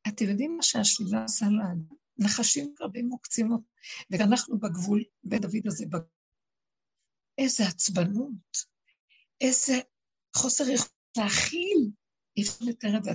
[0.07, 1.97] אתם יודעים מה שהשלילה עושה לאדם?
[2.17, 3.63] נחשים רבים מוקצים אותו,
[4.09, 5.85] ואנחנו בגבול, בית דוד הזה,
[7.37, 8.57] איזה עצבנות,
[9.41, 9.73] איזה
[10.35, 11.91] חוסר יכולת להכיל,
[12.37, 13.11] אי אפשר לתאר את זה,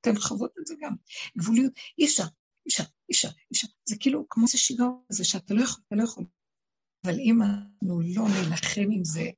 [0.00, 0.94] אתן חוות את זה גם,
[1.38, 2.24] גבוליות, אי אפשר,
[2.66, 5.82] אי אפשר, אי אפשר, אי אפשר, זה כאילו כמו איזה שיגעון הזה שאתה לא יכול,
[5.86, 6.24] אתה לא יכול.
[7.04, 9.30] אבל אם אנחנו לא נילחם עם זה,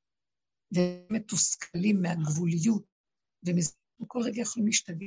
[0.75, 2.85] ומתוסכלים מהגבוליות,
[3.45, 5.07] וכל רגע יכולים להשתגע,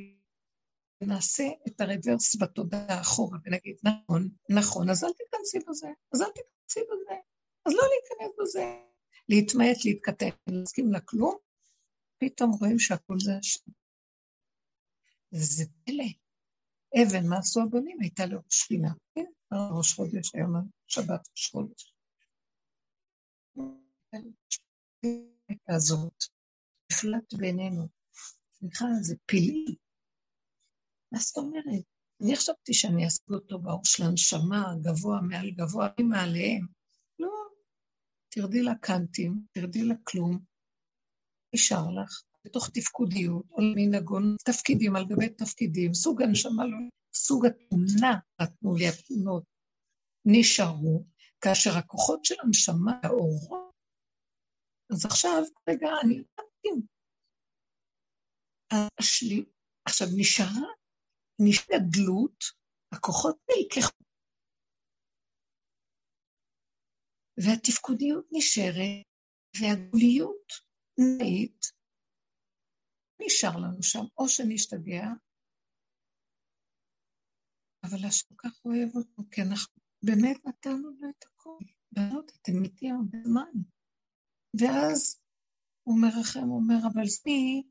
[1.03, 6.79] ונעשה את הרוורס בתודעה אחורה, ונגיד, נכון, נכון, אז אל תיכנסי בזה, אז אל תיכנסי
[6.79, 7.15] בזה,
[7.65, 8.89] אז לא להיכנס בזה.
[9.29, 11.36] להתמעט, להתכתב, להסכים לכלום,
[12.17, 13.71] פתאום רואים שהכל זה השם.
[15.34, 16.28] וזה פלא.
[16.95, 17.97] אבן, מה עשו הבונים?
[18.02, 18.93] הייתה לו שכינה.
[19.15, 19.25] כן,
[19.78, 20.56] ראש חודש, היום
[20.88, 21.93] שבת ראש חודש.
[25.69, 26.23] הזאת,
[26.91, 27.88] נפלט בינינו.
[28.54, 29.75] סליחה, זה פלאי.
[31.12, 31.84] מה זאת אומרת?
[32.23, 36.67] אני חשבתי שאני אעשה אותו באור של הנשמה, גבוה מעל גבוה, אני מעליהם.
[37.19, 37.32] לא,
[38.30, 40.39] תרדי לקאנטים, תרדי לכלום,
[41.56, 46.77] נשאר לך, בתוך תפקודיות, או מנהגון, תפקידים על גבי תפקידים, סוג הנשמה, לא,
[47.13, 49.43] סוג התמונה, נתנו לי התמונות,
[50.25, 51.03] נשארו,
[51.41, 53.69] כאשר הכוחות של הנשמה, האורות,
[54.91, 56.49] אז עכשיו, רגע, אני יודעת,
[58.99, 59.45] השלי,
[59.85, 60.69] עכשיו נשארה,
[61.39, 62.43] נשארה גדלות,
[62.91, 64.03] הכוחות נלקחו.
[67.38, 69.05] והתפקודיות נשארת,
[69.62, 70.51] והגבוליות
[70.97, 71.78] נאית,
[73.21, 75.05] נשאר לנו שם, או שנשתגע,
[77.84, 81.63] אבל השם כך אוהב אותו, כי אנחנו באמת נתנו לו את הכול.
[81.91, 83.62] בנות, אתם איתי הרבה זמן.
[84.60, 85.21] ואז
[85.84, 87.63] הוא מרחם, הוא אומר, אבל זני,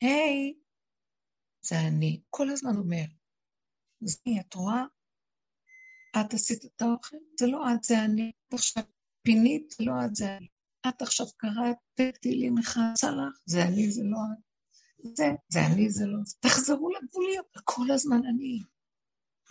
[0.00, 0.54] היי,
[1.64, 2.22] זה אני.
[2.30, 3.04] כל הזמן אומר,
[4.00, 4.84] זני, את רואה?
[6.20, 7.16] את עשית את האוכל?
[7.40, 8.32] זה לא את, זה אני.
[8.52, 8.84] עכשיו
[9.22, 10.48] פינית, לא את זה אני.
[10.88, 14.53] את עכשיו קראת תהילים אחד צלח, זה אני, זה לא את.
[15.16, 16.36] זה, זה אני, זה לא זה.
[16.40, 18.58] תחזרו לגבוליות, כל הזמן אני.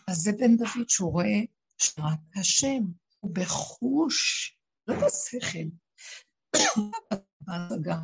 [0.08, 1.40] אז זה בן דוד שהוא רואה
[1.78, 2.84] שרק השם,
[3.20, 4.52] הוא בחוש,
[4.88, 5.68] לא בשכל,
[7.42, 8.00] בהשגה.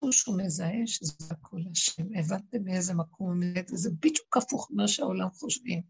[0.00, 2.02] חוש הוא מזהה שזה הכל השם.
[2.18, 5.82] הבנתם מאיזה מקום הוא זה בדיוק הפוך ממה שהעולם חושבים.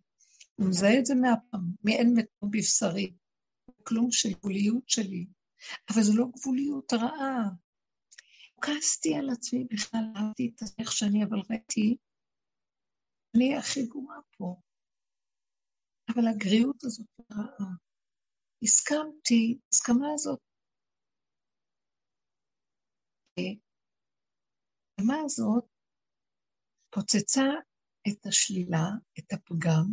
[0.55, 3.13] הוא מזהה את זה מהפעם, מאין מקום בבשרי.
[3.83, 5.27] כלום של גבוליות שלי,
[5.91, 7.49] אבל זו לא גבוליות רעה.
[8.63, 11.97] כעסתי על עצמי בכלל, אהבתי את איך שאני, אבל ראיתי,
[13.37, 14.57] אני הכי גרועה פה.
[16.09, 17.71] אבל הגריעות הזאת רעה.
[18.63, 20.41] הסכמתי, הסכמה הזאת.
[24.99, 25.65] ההסכמה הזאת
[26.95, 27.47] פוצצה
[28.09, 28.87] את השלילה,
[29.19, 29.85] את הפגם,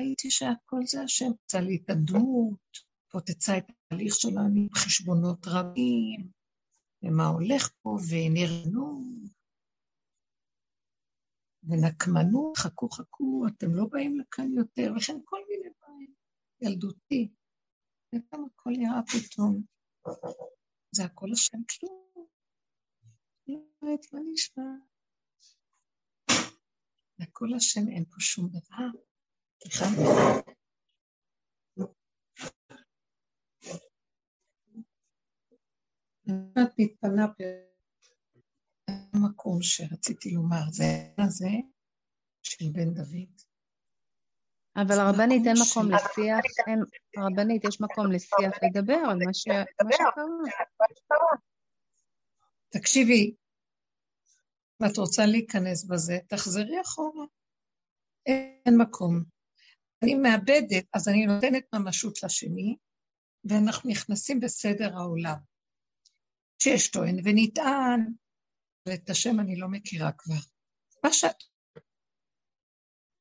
[0.00, 2.60] ראיתי שהכל זה השם, יצא לי את הדמות,
[3.12, 6.39] פוצצה את ההליך שלנו עם חשבונות רבים,
[7.02, 9.02] ומה הולך פה, ונרנו,
[11.62, 16.14] ונקמנות, חכו חכו, אתם לא באים לכאן יותר, וכן כל מיני דברים,
[16.60, 17.28] ילדותי.
[18.14, 19.62] וגם הכל נראה פתאום.
[20.92, 22.26] זה הכל השם כלום.
[23.48, 24.64] לא יודעת מה נשמע.
[27.20, 29.00] הכל השם, אין פה שום דבר.
[29.62, 29.84] סליחה.
[36.52, 37.26] את מתפנה
[39.14, 40.84] במקום שרציתי לומר, זה
[41.18, 41.50] הזה
[42.42, 43.42] של בן דוד.
[44.76, 46.80] אבל הרבנית אין מקום לשיח, אין,
[47.16, 49.64] הרבנית יש מקום לשיח לדבר על מה שקרה.
[52.68, 53.34] תקשיבי,
[54.82, 57.24] אם את רוצה להיכנס בזה, תחזרי אחורה.
[58.26, 59.24] אין מקום.
[60.02, 62.76] אני מאבדת, אז אני נותנת ממשות לשני,
[63.44, 65.49] ואנחנו נכנסים בסדר העולם.
[66.62, 68.12] שיש טוען ונטען,
[68.86, 70.40] אבל את השם אני לא מכירה כבר.
[71.04, 71.36] מה שאת...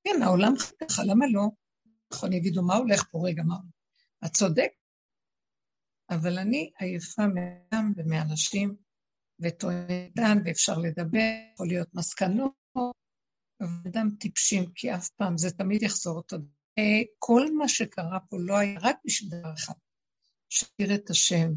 [0.03, 1.47] כן, העולם ככה, למה לא?
[2.13, 3.19] נכון, יגידו, מה הולך פה?
[3.27, 3.55] רגע, מה?
[4.25, 4.71] את צודק,
[6.09, 8.75] אבל אני עייפה מאדם ומאנשים,
[9.39, 12.53] וטוען ואפשר לדבר, יכול להיות מסקנות,
[13.87, 16.37] אדם טיפשים, כי אף פעם, זה תמיד יחזור אותו.
[17.19, 19.73] כל מה שקרה פה לא היה רק בשביל דבר אחד,
[20.49, 21.49] שתראה את השם,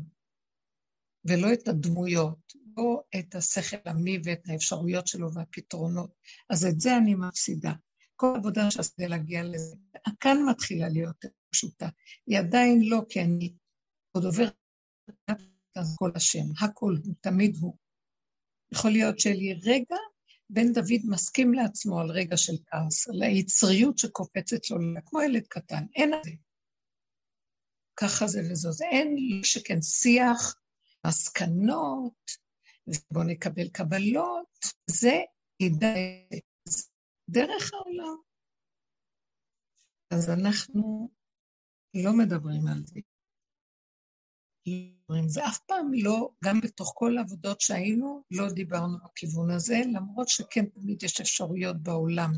[1.25, 6.11] ולא את הדמויות, לא את השכל עמי ואת האפשרויות שלו והפתרונות.
[6.51, 7.73] אז את זה אני מפסידה.
[8.17, 9.77] כל עבודה שעשיתי להגיע לזה,
[10.21, 11.89] כאן מתחילה להיות פשוטה.
[12.27, 13.55] היא עדיין לא, כי אני
[14.13, 14.55] עוד עוברת
[15.77, 17.77] אז כל השם, הכל הוא, תמיד הוא.
[18.73, 19.97] יכול להיות שלי רגע,
[20.51, 25.85] בן דוד מסכים לעצמו על רגע של כעס, על היצריות שקופצת לו, כמו ילד קטן,
[25.97, 26.31] אין את זה.
[27.97, 30.55] ככה זה וזו, זה אין שכן שיח,
[31.07, 32.31] מסקנות,
[32.87, 34.49] ובואו נקבל קבלות,
[34.91, 35.21] זה
[37.31, 38.17] דרך העולם.
[40.11, 41.11] אז אנחנו
[41.95, 43.01] לא מדברים על זה.
[45.27, 50.67] זה אף פעם לא, גם בתוך כל העבודות שהיינו, לא דיברנו בכיוון הזה, למרות שכן
[50.67, 52.33] תמיד יש אפשרויות בעולם.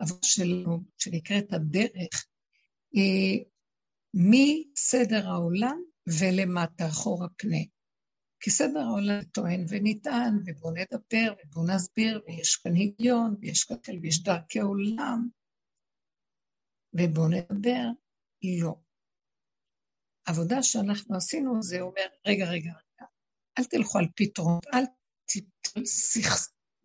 [0.00, 2.26] אבל שלנו, שנקראת הדרך,
[2.92, 3.44] היא
[4.14, 5.82] מסדר העולם
[6.20, 7.79] ולמטה, אחורה פנה.
[8.40, 14.22] כי סדר העולם טוען ונטען, ובואו נדבר, ובואו נסביר, ויש כאן היגיון, ויש כאן ויש
[14.22, 15.28] דרכי עולם,
[16.94, 17.86] ובואו נדבר.
[18.62, 18.74] לא.
[20.26, 23.06] העבודה שאנחנו עשינו זה אומר, רגע, רגע, רגע,
[23.58, 24.84] אל תלכו על פתרון, אל
[25.26, 25.82] תתנו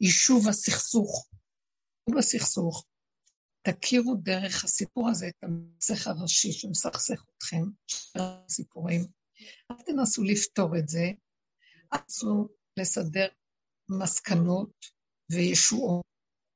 [0.01, 1.29] יישוב הסכסוך.
[2.17, 2.85] בסכסוך,
[3.61, 7.63] תכירו דרך הסיפור הזה את המסך הראשי שמסכסך אתכם,
[8.15, 9.01] הסיפורים.
[9.71, 11.11] אל תנסו לפתור את זה,
[11.89, 13.27] אסור לסדר
[13.89, 14.85] מסקנות
[15.31, 16.05] וישועות.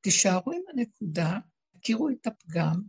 [0.01, 1.39] תישארו עם הנקודה,
[1.79, 2.81] תכירו את הפגם,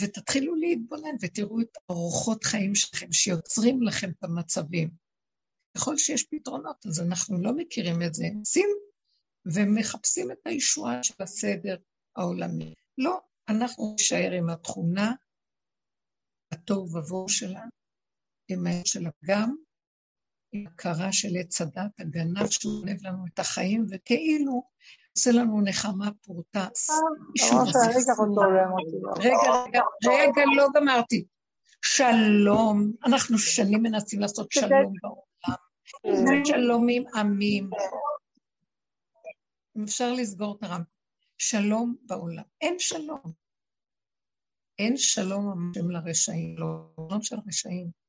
[0.00, 4.90] ותתחילו להתבונן ותראו את אורחות חיים שלכם, שיוצרים לכם את המצבים.
[5.76, 8.68] ככל שיש פתרונות, אז אנחנו לא מכירים את זה, עושים
[9.54, 11.76] ומחפשים את הישועה של הסדר
[12.16, 12.74] העולמי.
[12.98, 15.12] לא, אנחנו נשאר עם התכונה,
[16.52, 17.70] התוהו ובוהו שלנו,
[18.48, 19.56] עם העניין של הפגם,
[20.54, 24.62] הכרה של עץ הדת, הגנב שהוא גונב לנו את החיים, וכאילו
[25.16, 26.68] עושה לנו נחמה פורטה.
[29.16, 31.24] רגע, רגע, רגע, לא גמרתי.
[31.82, 35.56] שלום, אנחנו שנים מנסים לעשות שלום בעולם.
[36.02, 36.44] כן.
[36.44, 37.70] שלום עם עמים.
[39.84, 40.90] אפשר לסגור את הרמפה.
[41.38, 42.42] שלום בעולם.
[42.60, 43.20] אין שלום.
[44.78, 47.99] אין שלום השם לרשעים, לא שלום של רשעים.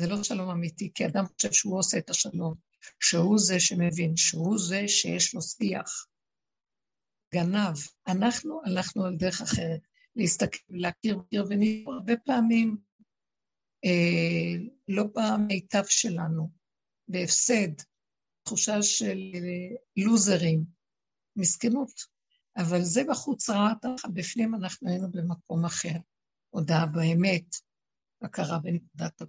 [0.00, 2.54] זה לא שלום אמיתי, כי אדם חושב שהוא עושה את השלום,
[3.00, 6.06] שהוא זה שמבין, שהוא זה שיש לו שיח.
[7.34, 7.76] גנב.
[8.06, 9.80] אנחנו הלכנו על דרך אחרת,
[10.16, 12.76] להסתכל, להכיר, מכיר ונראה הרבה פעמים
[13.84, 16.50] אה, לא במיטב שלנו,
[17.08, 17.72] בהפסד,
[18.42, 20.64] תחושה של אה, לוזרים,
[21.36, 22.18] מסכנות.
[22.56, 25.98] אבל זה בחוץ רעת, בפנים אנחנו היינו במקום אחר.
[26.50, 27.44] הודעה באמת,
[28.22, 29.22] הכרה בנקודת.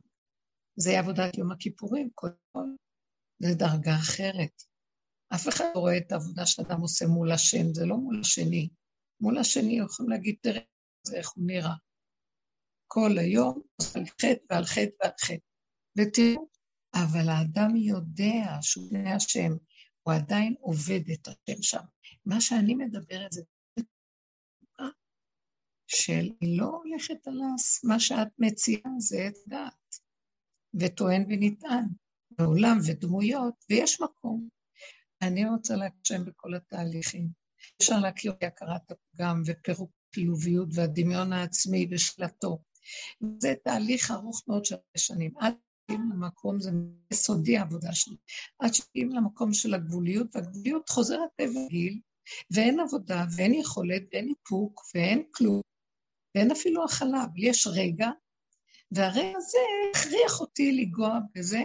[0.82, 2.76] זה עבודת יום הכיפורים, כל פעם.
[3.40, 4.64] זה דרגה אחרת.
[5.36, 8.70] אף אחד לא רואה את העבודה שאדם עושה מול השם, זה לא מול השני.
[9.22, 10.62] מול השני יכולים להגיד, תראה
[11.16, 11.76] איך הוא נראה.
[12.88, 13.62] כל היום
[13.96, 15.46] על חטא ועל חטא ועל חטא.
[15.98, 16.48] ותראו,
[16.96, 19.52] אבל האדם יודע שהוא בני השם,
[20.04, 21.84] הוא עדיין עובד את השם שם.
[22.26, 23.42] מה שאני מדברת זה
[25.88, 27.34] של היא לא הולכת על
[27.84, 30.00] מה שאת מציעה, זה את דעת,
[30.74, 31.86] וטוען ונטען,
[32.32, 34.48] בעולם ודמויות, ויש מקום.
[35.22, 37.30] אני רוצה להקשם בכל התהליכים.
[37.82, 42.62] אפשר להכיר בהכרת הפגם ופירוק חיוביות והדמיון העצמי ושלטו.
[43.40, 45.32] זה תהליך ארוך מאוד של שנים.
[45.38, 45.54] עד
[45.90, 46.72] שמגיעים למקום, זה
[47.14, 48.16] יסודי העבודה שלי,
[48.60, 52.00] עד שמגיעים למקום של הגבוליות, והגבוליות חוזרת טבע גיל,
[52.52, 55.62] ואין עבודה, ואין יכולת, ואין איפוק, ואין כלום,
[56.36, 58.10] ואין אפילו הכלה, אבל יש רגע,
[58.92, 59.58] והרגע הזה
[59.92, 61.60] הכריח אותי לנגוע בזה,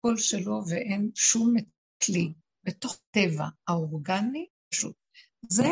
[0.00, 1.54] כל שלו, ואין שום
[2.04, 2.32] כלי.
[2.64, 4.96] בתוך טבע האורגני, פשוט.
[5.48, 5.68] זה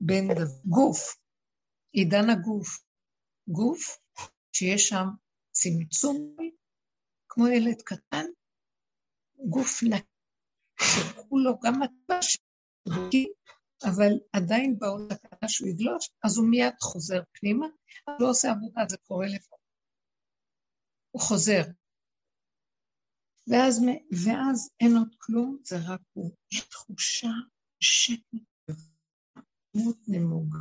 [0.00, 0.28] בין
[0.64, 1.16] גוף,
[1.92, 2.68] עידן הגוף.
[3.48, 3.98] גוף
[4.52, 5.06] שיש שם
[5.50, 6.36] צמצום,
[7.28, 8.24] כמו ילד קטן,
[9.50, 10.06] גוף נקי,
[10.80, 12.38] שכולו גם מטבש,
[13.84, 17.66] אבל עדיין בעול הקטנה שהוא יגלוש, אז הוא מיד חוזר פנימה,
[18.20, 19.57] לא עושה עבודה, זה קורה לפעמים.
[21.18, 21.62] הוא חוזר.
[23.50, 23.80] ואז,
[24.24, 26.36] ואז אין עוד כלום, זה רק הוא.
[26.52, 27.28] יש תחושה
[27.80, 28.44] שקט,
[29.76, 30.58] דמות נמוגה.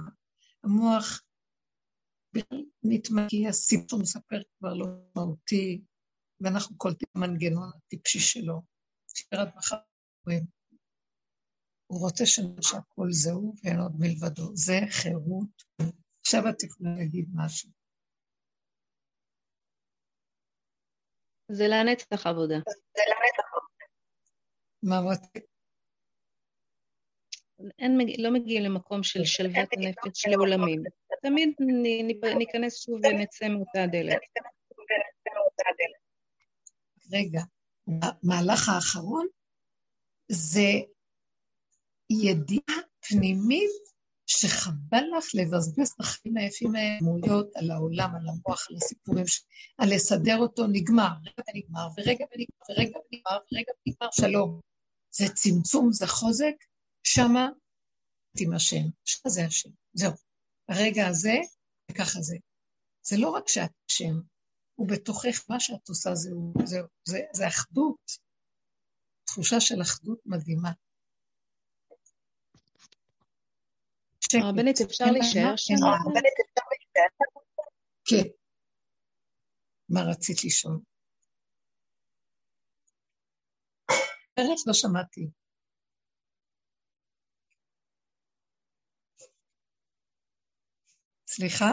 [0.64, 1.22] המוח
[2.84, 4.86] נתמקי, הסיפור מספר כבר לא
[5.16, 5.82] מהותי,
[6.41, 8.62] ואנחנו קולטים מנגנון הטיפשי שלו.
[9.16, 9.78] שירת מחר
[11.88, 14.55] הוא רוצה שהכל זהו ואין עוד מלבדו.
[14.55, 15.64] זה חירות.
[16.26, 17.76] עכשיו את יכולה להגיד משהו.
[21.52, 22.58] זה לנצח עבודה.
[22.95, 23.86] זה לנצח עבודה.
[24.84, 25.39] מה אמרתי?
[27.80, 30.84] אין, לא מגיעים למקום של שלוות הנפש לעולמים.
[31.22, 31.54] תמיד
[32.38, 34.22] ניכנס שוב ונצא מאותה הדלת.
[37.14, 37.41] רגע,
[37.88, 39.28] המהלך האחרון
[40.32, 40.70] זה
[42.10, 43.88] ידיעה פנימית
[44.28, 49.25] שחבל לך לבזבז את החיים היפים מהדמויות על העולם, על המוח, על הסיפורים,
[49.78, 54.59] על לסדר אותו, נגמר, רגע ונגמר, ורגע ונגמר, ורגע ונגמר, ורגע ונגמר, שלום.
[55.11, 56.55] זה צמצום, זה חוזק,
[57.03, 57.49] שמה
[58.39, 60.11] עם השם, שמה זה השם, זהו.
[60.69, 61.36] הרגע הזה,
[61.91, 62.38] וככה זה.
[63.01, 64.19] זה לא רק שאת השם,
[64.75, 68.11] הוא בתוכך, מה שאת עושה זהו, זהו, זה, זה אחדות,
[69.28, 70.71] תחושה של אחדות מדהימה.
[74.34, 75.73] הרבנית, אפשר להישאר שם?
[75.73, 77.09] הרבנית, אפשר להישאר
[78.09, 78.30] כן.
[79.89, 80.80] מה רצית לשאול?
[84.39, 85.30] ערב לא שמעתי.
[91.28, 91.71] סליחה?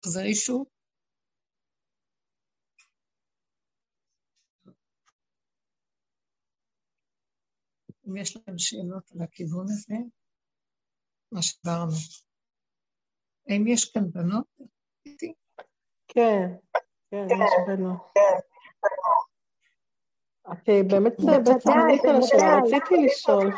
[0.00, 0.66] תחזרי שוב.
[8.08, 9.94] אם יש לכם שאלות על הכיוון הזה,
[11.32, 11.92] מה שדיברנו.
[13.48, 14.44] האם יש כאן בנות?
[16.08, 16.54] כן,
[17.10, 18.12] כן, יש בנות.
[20.52, 23.52] את אה, באמת בעצם ענית על השאלה, רציתי לשאול.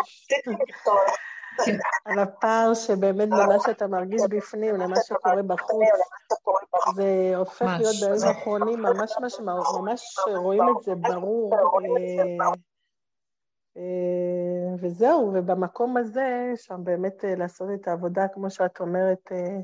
[1.64, 1.76] כן.
[2.04, 5.84] על הפער שבאמת במה שאתה מרגיש בפנים למה שקורה בחוץ.
[6.94, 9.12] זה הופך להיות בימים האחרונים ממש
[9.76, 10.04] ממש
[10.34, 11.50] רואים את זה ברור.
[13.76, 19.58] אה, וזהו, ובמקום הזה, שם באמת אה, לעשות את העבודה, כמו שאת אומרת, אה,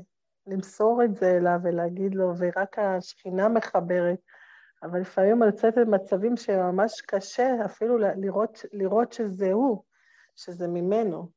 [0.47, 4.19] למסור את זה אליו ולהגיד לו, ורק השכינה מחברת.
[4.83, 9.83] אבל לפעמים לצאת למצבים שממש קשה אפילו לראות, לראות שזה הוא,
[10.35, 11.29] שזה ממנו.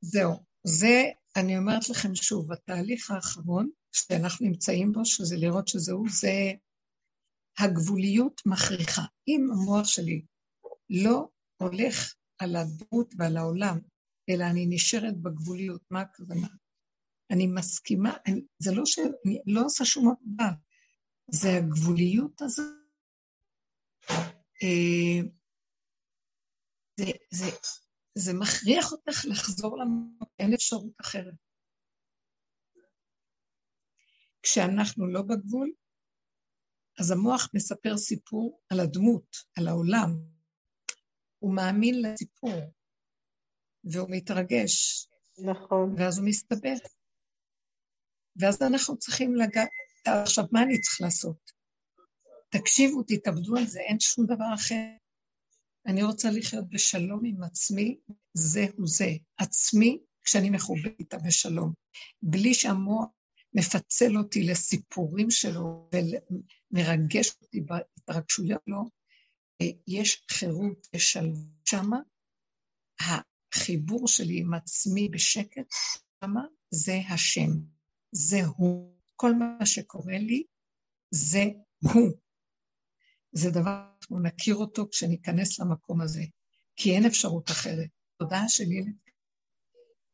[0.00, 0.32] זהו,
[0.64, 1.02] זה,
[1.36, 6.52] אני אומרת לכם שוב, התהליך האחרון שאנחנו נמצאים בו, שזה לראות שזה הוא, זה
[7.58, 9.02] הגבוליות מכריחה.
[9.28, 10.24] אם המוח שלי
[10.90, 13.78] לא הולך על הדמות ועל העולם,
[14.30, 16.48] אלא אני נשארת בגבוליות, מה הכוונה?
[17.30, 20.50] אני מסכימה, אני, זה לא שאני לא עושה שום עבודה,
[21.30, 22.74] זה הגבוליות הזאת.
[24.62, 25.20] אה,
[27.00, 27.46] זה, זה,
[28.14, 31.34] זה מכריח אותך לחזור למקום, אין אפשרות אחרת.
[34.42, 35.72] כשאנחנו לא בגבול,
[37.00, 40.16] אז המוח מספר סיפור על הדמות, על העולם.
[41.38, 42.60] הוא מאמין לסיפור,
[43.84, 45.06] והוא מתרגש.
[45.38, 45.94] נכון.
[45.98, 46.78] ואז הוא מסתבך.
[48.36, 49.68] ואז אנחנו צריכים לגעת,
[50.06, 51.50] עכשיו, מה אני צריך לעשות?
[52.48, 54.86] תקשיבו, תתאבדו על זה, אין שום דבר אחר.
[55.86, 57.98] אני רוצה לחיות בשלום עם עצמי,
[58.34, 59.08] זהו זה.
[59.38, 61.72] עצמי, כשאני מחוברת איתה בשלום.
[62.22, 63.06] בלי שהמוח
[63.54, 65.88] מפצל אותי לסיפורים שלו
[66.74, 68.62] ומרגש אותי בהתרגשויות
[69.62, 71.98] אה, יש חירות, יש שלווה שמה.
[73.00, 75.66] החיבור שלי עם עצמי בשקט
[76.20, 77.50] שמה זה השם,
[78.12, 78.94] זה הוא.
[79.16, 80.44] כל מה שקורה לי
[81.10, 81.44] זה
[81.82, 82.10] הוא.
[83.32, 86.22] זה דבר, אנחנו נכיר אותו כשניכנס למקום הזה,
[86.76, 87.88] כי אין אפשרות אחרת.
[88.16, 88.94] תודעה של ילד,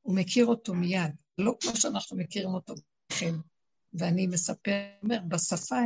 [0.00, 2.74] הוא מכיר אותו מיד, לא כמו שאנחנו מכירים אותו
[3.12, 3.34] לכם.
[3.92, 5.76] ואני מספר, אומר, בשפה,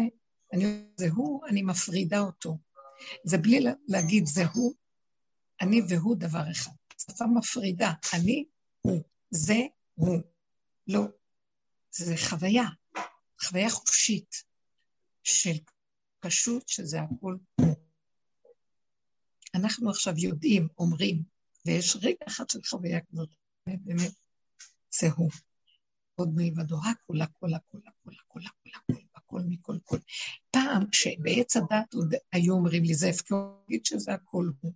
[0.54, 2.58] אני, זה הוא, אני מפרידה אותו.
[3.24, 4.74] זה בלי להגיד זה הוא,
[5.60, 6.72] אני והוא דבר אחד.
[6.98, 8.44] שפה מפרידה, אני
[8.80, 9.58] הוא, זה
[9.94, 10.20] הוא.
[10.86, 11.00] לא,
[11.90, 12.64] זה חוויה,
[13.42, 14.44] חוויה חופשית
[15.22, 15.58] של
[16.20, 17.38] פשוט שזה הכול.
[19.54, 21.22] אנחנו עכשיו יודעים, אומרים,
[21.66, 23.28] ויש רגע אחד של חוויה כזאת,
[23.66, 24.12] באמת,
[25.00, 25.30] זה הוא.
[26.14, 29.98] עוד מלבדו, הכל, הכל, הכל, הכל, הכל, הכל, הכל, הכל מכל כל.
[30.50, 34.72] פעם, כשבעץ הדת עוד היו אומרים לי, זה הפקרות שזה הכל הוא.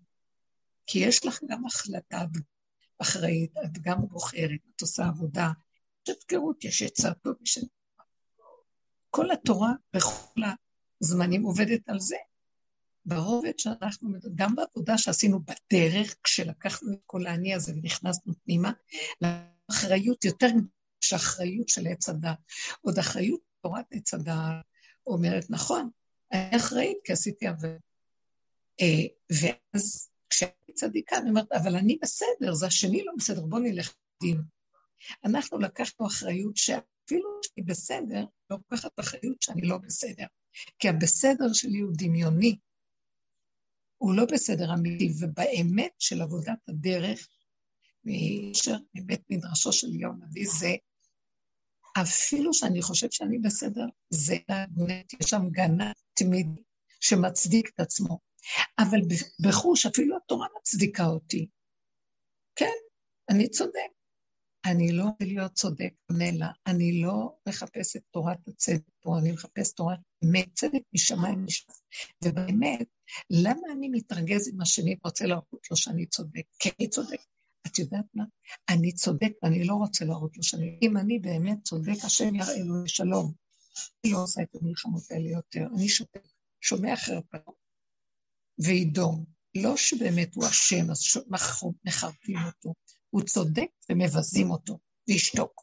[0.87, 2.25] כי יש לך גם החלטה
[2.99, 5.51] אחראית, את גם בוחרת, את עושה עבודה.
[6.09, 7.59] יש הפקרות, יש עצה טוב, יש...
[9.11, 10.55] כל התורה וכולה
[11.01, 12.17] זמנים עובדת על זה.
[13.05, 18.73] ברובד שאנחנו, גם בעבודה שעשינו בדרך, כשלקחנו את כל האני הזה ונכנסנו פנימה,
[19.21, 20.69] לאחריות יותר גדולה,
[21.01, 22.39] שאחריות של עץ הדת.
[22.81, 24.35] עוד אחריות תורת עץ הדת
[25.07, 25.91] אומרת, נכון,
[26.33, 27.77] אני אחראית כי עשיתי עבודה.
[28.81, 33.95] אה, ואז כשהייתי צדיקה, אני אומרת, אבל אני בסדר, זה השני לא בסדר, בוא נלך
[34.17, 34.43] לדין.
[35.25, 40.27] אנחנו לקחנו אחריות שאפילו שאני בסדר, לא לוקחת אחריות שאני לא בסדר.
[40.79, 42.57] כי הבסדר שלי הוא דמיוני,
[43.99, 47.29] הוא לא בסדר אמיתי, ובאמת של עבודת הדרך,
[48.95, 50.77] מבית מדרשו של יום הנביא, זה
[52.03, 56.63] אפילו שאני חושב שאני בסדר, זה באמת, יש שם גנה תמידי
[57.01, 58.19] שמצדיק את עצמו.
[58.79, 58.99] אבל
[59.43, 61.49] בחוש, אפילו התורה מצדיקה אותי.
[62.57, 62.77] כן,
[63.31, 63.99] אני צודק.
[64.67, 69.73] אני לא רוצה להיות צודק, מלא, אני לא מחפש את תורת הצדק פה, אני מחפש
[69.73, 71.81] תורת אמת, צדק משמיים משמיים.
[72.25, 72.89] ובאמת,
[73.31, 76.43] למה אני מתרגז עם השני ורוצה להראות לו שאני צודק?
[76.59, 77.21] כי אני צודק.
[77.69, 78.25] את יודעת מה?
[78.69, 80.79] אני צודק ואני לא רוצה להראות לו שאני...
[80.83, 83.33] אם אני באמת צודק, השם יראה לו לשלום.
[84.05, 86.21] אני לא עושה את המלחמות האלה יותר, אני שותק,
[86.61, 87.39] שומע חרפה
[88.59, 89.25] וידום.
[89.55, 90.99] לא שבאמת הוא אשם, אז
[91.85, 92.75] מחרפים אותו.
[93.11, 95.63] הוא צודק ומבזים אותו, וישתוק.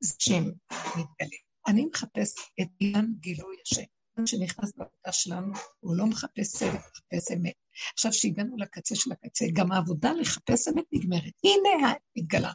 [0.00, 1.38] זה שם מתגלה.
[1.68, 3.97] אני מחפש את אילן גילוי השם.
[4.26, 7.52] שנכנס בעבודה שלנו, הוא לא מחפש צדק, מחפש אמת.
[7.92, 11.32] עכשיו, שהגענו לקצה של הקצה, גם העבודה לחפש אמת נגמרת.
[11.44, 12.52] הנה התגלה.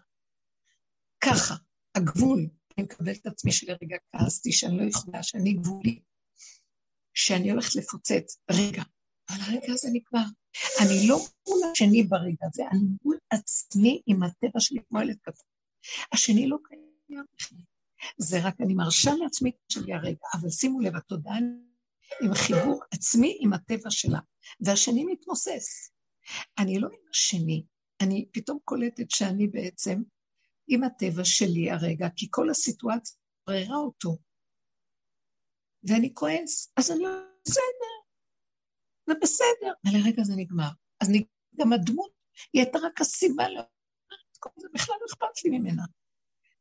[1.23, 1.55] ככה,
[1.95, 2.47] הגבול,
[2.77, 5.99] אני מקבלת את עצמי שלרגע כעסתי, שאני לא יכולה, שאני גבולי,
[7.13, 8.37] שאני הולכת לפוצץ.
[8.51, 8.83] רגע,
[9.29, 10.25] אבל הרגע הזה נגמר.
[10.81, 15.43] אני לא מול השני ברגע הזה, אני מול עצמי עם הטבע שלי כמו ילד קטן.
[16.11, 17.72] השני לא קיים בכלל.
[18.17, 21.37] זה רק אני מרשה לעצמי שלי הרגע, אבל שימו לב, התודעה
[22.21, 24.19] עם חיבור עצמי עם הטבע שלה,
[24.59, 25.91] והשני מתמוסס.
[26.59, 27.65] אני לא עם השני,
[28.01, 30.01] אני פתאום קולטת שאני בעצם
[30.67, 34.17] עם הטבע שלי הרגע, כי כל הסיטואציה ערערה אותו.
[35.83, 37.09] ואני כועס, אז אני לא
[37.45, 37.93] בסדר,
[39.09, 39.73] זה בסדר.
[39.85, 40.69] ולרגע זה נגמר.
[41.01, 41.07] אז
[41.59, 42.11] גם הדמות,
[42.53, 43.57] היא הייתה רק הסיבה ל...
[44.57, 45.83] זה בכלל לא אכפת לי ממנה.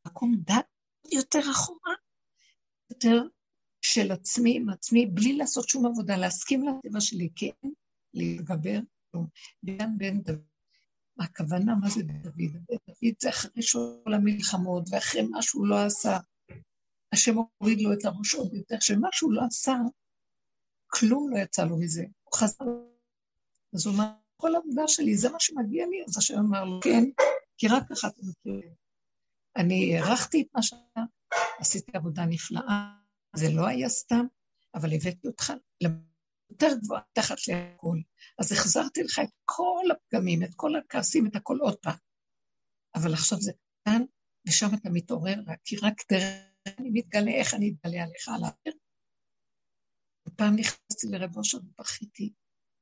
[0.07, 0.72] מקום דת
[1.12, 1.94] יותר אחורה,
[2.90, 3.22] יותר
[3.80, 7.68] של עצמי עם עצמי, בלי לעשות שום עבודה, להסכים לטבע שלי, כן,
[8.14, 8.78] להתגבר,
[9.11, 9.26] כלום.
[9.64, 10.42] גם בן דוד.
[11.16, 12.53] מה הכוונה, מה זה דוד?
[12.86, 13.62] דוד זה אחרי
[14.05, 16.18] כל המלחמות, ואחרי מה שהוא לא עשה.
[17.12, 19.74] השם הוריד לו את הראש עוד יותר, שמה שהוא לא עשה,
[20.86, 22.03] כלום לא יצא לו מזה.
[22.03, 22.64] הוא חזר.
[23.74, 26.05] אז הוא אמר, כל העבודה שלי, זה מה שמגיע לי?
[26.09, 27.05] אז השם אמר לו, כן,
[27.59, 28.74] כי רק ככה אתה מכיר.
[29.57, 31.00] אני הערכתי את מה שאתה,
[31.61, 32.98] עשיתי עבודה נפלאה,
[33.36, 34.26] זה לא היה סתם,
[34.74, 35.53] אבל הבאתי אותך
[36.50, 37.98] יותר גבוהה, תחת להכל.
[38.38, 41.96] אז החזרתי לך את כל הפגמים, את כל הכעסים, את הכל עוד פעם.
[42.94, 44.03] אבל עכשיו זה קטן,
[44.48, 48.82] ושם אתה מתעורר, כי רק דרך אני מתגלה, איך אני אתגלה עליך על האוויר.
[50.36, 52.32] פעם נכנסתי לרב אושר ובכיתי,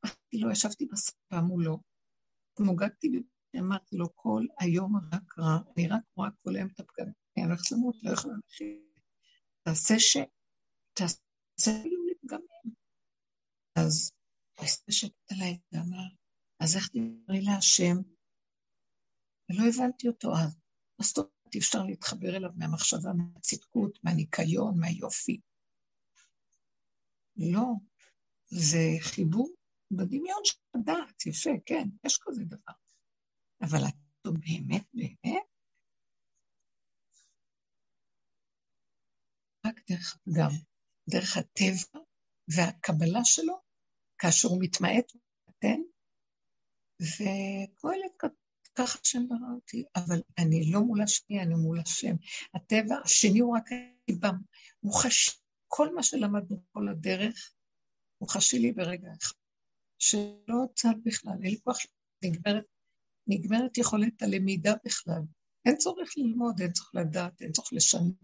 [0.04, 1.80] בכיתי לו, ישבתי בספה מולו,
[2.60, 3.08] מוגגתי
[3.58, 7.72] אמרתי לו, כל היום רק רע, אני רק רואה כל היום את הפגמים, אני הולכת
[7.72, 8.82] למות, לא יכולה להכין.
[9.62, 10.16] תעשה ש...
[10.92, 12.74] תעשה לי לפגמים.
[13.76, 14.12] אז
[14.58, 16.08] הוא הסתשקת עליי ואמר,
[16.60, 17.96] אז איך תדברי להשם?
[19.50, 20.56] ולא הבנתי אותו אז.
[21.00, 25.40] זאת אומרת, אי אפשר להתחבר אליו מהמחשבה, מהצדקות, מהניקיון, מהיופי.
[27.36, 27.66] לא,
[28.46, 29.50] זה חיבור
[29.90, 32.72] בדמיון של הדעת, יפה, כן, יש כזה דבר.
[33.62, 35.46] אבל אתה באמת, באמת,
[39.66, 40.50] רק דרך הפגם,
[41.10, 42.00] דרך הטבע
[42.56, 43.54] והקבלה שלו,
[44.18, 45.80] כאשר הוא מתמעט ומתן,
[47.02, 48.32] וקהלת
[48.74, 52.14] ככה השם ברא אותי, אבל אני לא מול השני, אני מול השם.
[52.54, 54.30] הטבע, השני הוא רק הסיבה,
[54.80, 55.40] הוא חש...
[55.72, 57.52] כל מה שלמדנו כל הדרך,
[58.18, 59.36] הוא חשי לי ברגע אחד,
[59.98, 61.78] שלא צד בכלל, אין לי כוח,
[62.24, 62.64] נגמרת,
[63.26, 65.20] נגמרת יכולת הלמידה בכלל.
[65.66, 68.14] אין צורך ללמוד, אין צורך לדעת, אין צורך לשנות,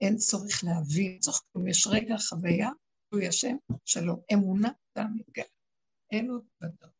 [0.00, 1.68] אין צורך להבין, אין צורך כלום.
[1.68, 2.68] יש רגע חוויה,
[3.12, 4.20] הוא השם, שלום.
[4.32, 5.44] אמונה, אתה מתגלה.
[6.12, 6.90] אין עוד בדרך.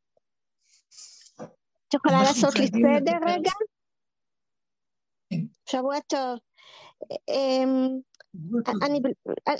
[1.89, 3.51] את יכולה לעשות לי סדר רגע?
[5.31, 5.41] כן.
[5.71, 6.39] שבוע טוב.
[7.29, 8.01] אמ,
[8.87, 9.01] אני,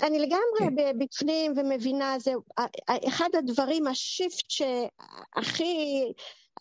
[0.07, 0.99] אני לגמרי כן.
[0.99, 2.31] בפנים ומבינה, זה
[3.07, 6.03] אחד הדברים, השיפט שהכי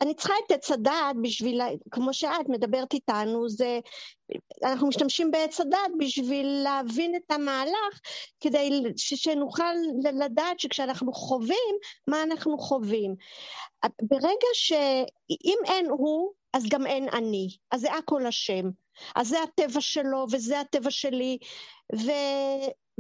[0.01, 3.81] אני צריכה את עץ הדעת בשביל, כמו שאת מדברת איתנו, זה,
[4.65, 8.01] אנחנו משתמשים בעץ הדעת בשביל להבין את המהלך,
[8.41, 9.75] כדי ש, שנוכל
[10.21, 11.77] לדעת שכשאנחנו חווים,
[12.09, 13.15] מה אנחנו חווים.
[14.03, 18.71] ברגע שאם אין הוא, אז גם אין אני, אז זה הכל השם.
[19.17, 21.39] אז זה הטבע שלו וזה הטבע שלי,
[21.95, 22.11] ו...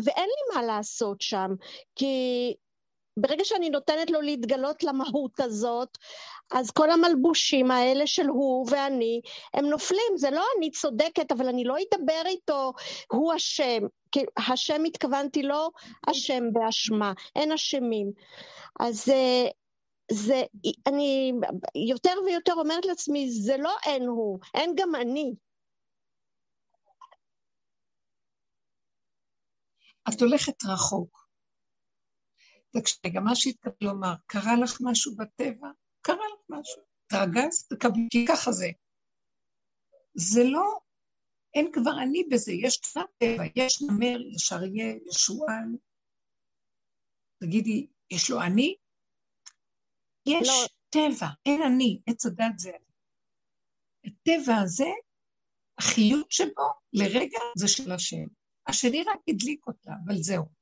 [0.04, 1.50] ואין לי מה לעשות שם,
[1.96, 2.54] כי
[3.20, 5.98] ברגע שאני נותנת לו להתגלות למהות הזאת,
[6.52, 9.20] אז כל המלבושים האלה של הוא ואני,
[9.54, 10.16] הם נופלים.
[10.16, 12.72] זה לא אני צודקת, אבל אני לא אדבר איתו,
[13.12, 13.82] הוא אשם.
[14.12, 15.70] כי השם התכוונתי לו,
[16.10, 18.12] אשם באשמה, אין אשמים.
[18.80, 19.48] אז אה,
[20.12, 20.42] זה,
[20.86, 21.32] אני
[21.90, 25.34] יותר ויותר אומרת לעצמי, זה לא אין הוא, אין גם אני.
[30.08, 31.19] את הולכת רחוק.
[32.72, 35.68] תקשיבי, מה שהתכוון לומר, קרה לך משהו בטבע?
[36.00, 36.82] קרה לך משהו.
[37.06, 37.72] התרגזת?
[37.72, 38.70] תקבלי, כי ככה זה.
[40.14, 40.80] זה לא,
[41.54, 45.76] אין כבר אני בזה, יש תפת טבע, יש נמר, יש אריה, יש שועל.
[47.42, 48.76] תגידי, יש לו אני?
[50.26, 50.66] יש לא.
[50.90, 52.90] טבע, אין אני, עץ הדת זה אני.
[54.04, 54.90] הטבע הזה,
[55.78, 58.26] החיות שבו לרגע זה של השם.
[58.66, 60.59] השני רק הדליק אותה, אבל זהו.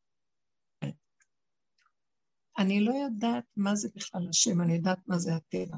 [2.59, 5.77] אני לא יודעת מה זה בכלל השם, אני יודעת מה זה הטבע.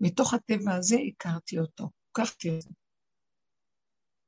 [0.00, 2.70] מתוך הטבע הזה הכרתי אותו, לקחתי אותו.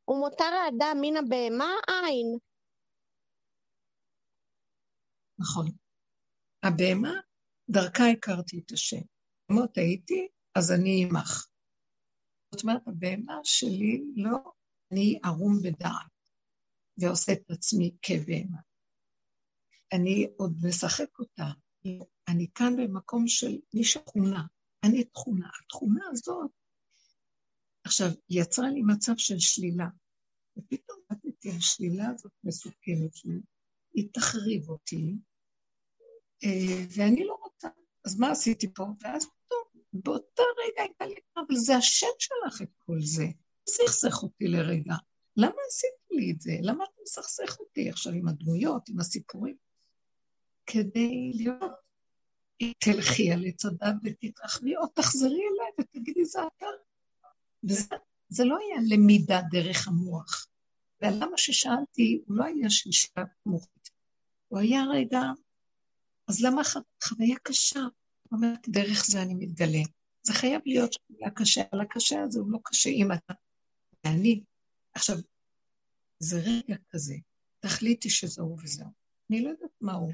[0.08, 2.38] ומותר האדם מן הבהמה אין.
[5.38, 5.66] נכון.
[6.62, 7.12] הבהמה,
[7.70, 9.02] דרכה הכרתי את השם.
[9.52, 11.46] אמרת הייתי, אז אני עמך.
[12.54, 14.38] זאת אומרת, הבהמה שלי לא,
[14.92, 16.12] אני ערום בדעת.
[16.98, 18.58] ועושה את עצמי כבהמה.
[19.92, 21.44] אני עוד משחק אותה.
[22.28, 24.42] אני כאן במקום של מי שכונה.
[24.84, 25.48] אני תכונה.
[25.64, 26.50] התכונה הזאת,
[27.84, 29.86] עכשיו, יצרה לי מצב של שלילה.
[30.56, 33.40] ופתאום באתי, השלילה הזאת מסוכנת שלי,
[33.94, 35.14] היא תחריב אותי,
[36.44, 37.68] אה, ואני לא רוצה.
[38.04, 38.86] אז מה עשיתי פה?
[39.00, 39.62] ואז פתאום,
[39.92, 43.26] באותו רגע הייתה לי, אבל זה השם שלך את כל זה.
[43.68, 44.94] סכסך אותי לרגע.
[45.36, 46.52] למה עשית לי את זה?
[46.60, 49.56] למה אתה מסכסך אותי עכשיו עם הדמויות, עם הסיפורים?
[50.66, 51.72] כדי להיות,
[52.78, 56.66] תלכי על עץ הדת ותתרחבי, או תחזרי אליי ותגידי, זה אתה.
[57.64, 60.46] וזה לא היה למידה דרך המוח.
[61.02, 63.90] ולמה ששאלתי, הוא לא היה של שאלה מוחית.
[64.48, 65.20] הוא היה רגע,
[66.28, 66.62] אז למה
[67.04, 67.80] חוויה קשה?
[67.80, 67.88] הוא
[68.32, 69.82] אומר, דרך זה אני מתגלה.
[70.22, 73.34] זה חייב להיות חוויה קשה, אבל הקשה הזה הוא לא קשה אם אתה
[74.04, 74.42] ואני
[74.94, 75.16] עכשיו,
[76.18, 77.14] זה רגע כזה,
[77.60, 78.88] תחליטי שזהו וזהו.
[79.30, 80.12] אני לא יודעת מה הוא.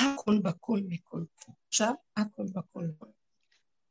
[0.00, 1.52] הכל בכל מכל פה.
[1.68, 3.06] עכשיו, הכל בכל מכל.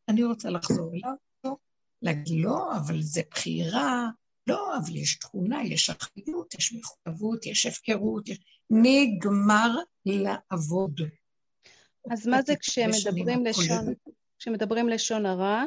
[0.07, 1.55] אני רוצה לחזור אליו, לא,
[2.01, 4.09] להגיד לא, אבל זה בחירה,
[4.47, 8.39] לא, אבל יש תכונה, יש אחריות, יש מחויבות, יש הפקרות, יש...
[8.69, 9.69] נגמר
[10.05, 11.01] לעבוד.
[12.11, 13.93] אז מה זה כשמדברים לשון,
[14.39, 15.63] כשמדברים לשון הרע,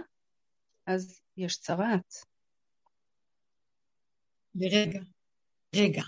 [0.87, 2.15] אז יש צרעת.
[4.55, 5.01] לרגע,
[5.77, 6.03] רגע.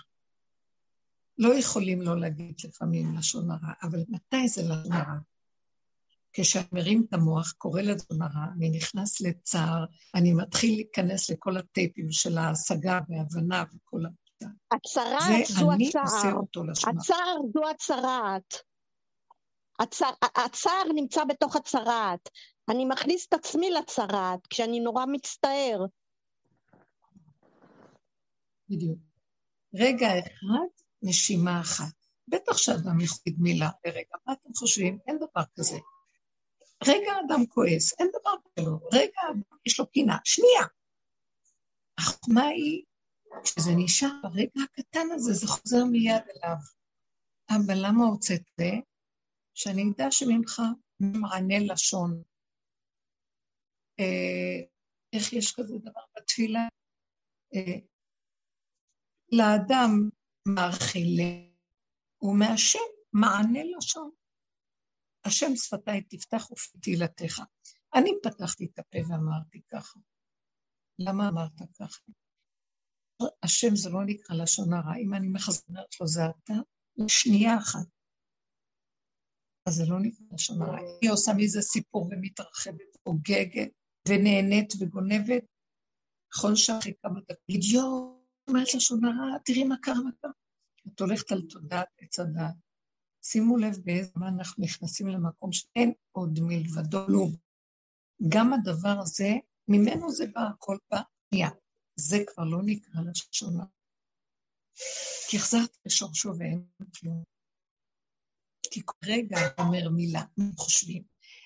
[1.41, 5.19] לא יכולים לא להגיד לפעמים לשון הרע, אבל מתי זה לשון הרע?
[6.33, 9.85] כשאני מרים את המוח, קורא לשון הרע, אני נכנס לצער,
[10.15, 14.09] אני מתחיל להיכנס לכל הטייפים של ההשגה וההבנה וכל ה...
[14.77, 16.35] הצרעת זו הצער.
[16.89, 18.55] הצער זו הצרעת.
[19.81, 20.13] הצער,
[20.45, 22.29] הצער נמצא בתוך הצרעת.
[22.71, 25.85] אני מכניס את עצמי לצרעת כשאני נורא מצטער.
[28.69, 28.99] בדיוק.
[29.75, 31.95] רגע אחד, נשימה אחת.
[32.29, 34.99] בטח שאדם יכביד מילה לרגע, מה אתם חושבים?
[35.07, 35.79] אין דבר כזה.
[36.87, 38.71] רגע אדם כועס, אין דבר כזה.
[38.93, 40.67] רגע אדם יש לו קינה, שנייה.
[41.99, 42.85] החוכמה היא,
[43.45, 46.57] כשזה נשאר ברגע הקטן הזה, זה חוזר מיד אליו.
[47.51, 48.71] אבל למה הוצאת זה?
[49.55, 50.63] שאני אדע שממך
[51.01, 52.23] מענה לשון.
[54.01, 54.67] אה,
[55.13, 56.69] איך יש כזה דבר בתפילה?
[57.55, 57.79] אה,
[59.33, 60.09] לאדם
[60.49, 61.33] מאכילה,
[62.23, 62.79] ומהשם
[63.13, 64.11] מענה לשון.
[65.25, 67.41] השם שפתיי תפתח ופי תהילתך.
[67.95, 70.01] אני פתחתי את הפה ואמרתי ככה.
[70.99, 72.03] למה אמרת ככה?
[73.43, 74.97] השם זה לא נקרא לשון הרע.
[74.97, 76.55] אם אני מחזרת לו זה אתה,
[76.97, 77.87] לשנייה אחת.
[79.67, 80.79] אז זה לא נקרא לשון הרע.
[81.03, 83.71] היא עושה מזה סיפור ומתרחבת, חוגגת,
[84.09, 85.45] ונהנית וגונבת.
[86.35, 90.31] נכון שאחרי כמה דקות, יואו, אומרת לשון הרע, תראי מה קרה, מה קרה.
[90.89, 92.55] את הולכת על תודעת עץ הדעת.
[93.23, 97.37] שימו לב באיזה זמן אנחנו נכנסים למקום שאין עוד מלבדו כלום.
[98.29, 99.31] גם הדבר הזה,
[99.69, 101.51] ממנו זה בא הכל בנייה.
[101.97, 103.65] זה כבר לא נקרא לשונה.
[105.31, 106.67] כי החזרת לשורשו ואין
[107.01, 107.25] כלום.
[108.71, 111.03] כי כל רגע אומר מילה, מה חושבים?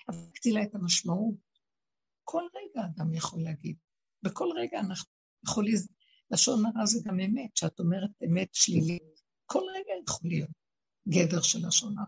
[0.07, 1.35] הפקתי לה את המשמעות.
[2.23, 3.77] כל רגע אדם יכול להגיד.
[4.23, 5.11] בכל רגע אנחנו
[5.45, 5.75] יכולים,
[6.31, 9.21] לשון הרע זה גם אמת, שאת אומרת אמת שלילית.
[9.45, 10.49] כל רגע יכול להיות
[11.09, 12.07] גדר של לשון הרע.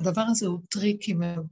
[0.00, 1.46] הדבר הזה הוא טריקי מאוד.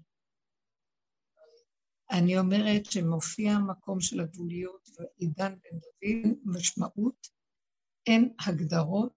[2.11, 7.28] אני אומרת שמופיע המקום של הגבוליות ועידן בן דוד, משמעות,
[8.07, 9.12] אין הגדרות,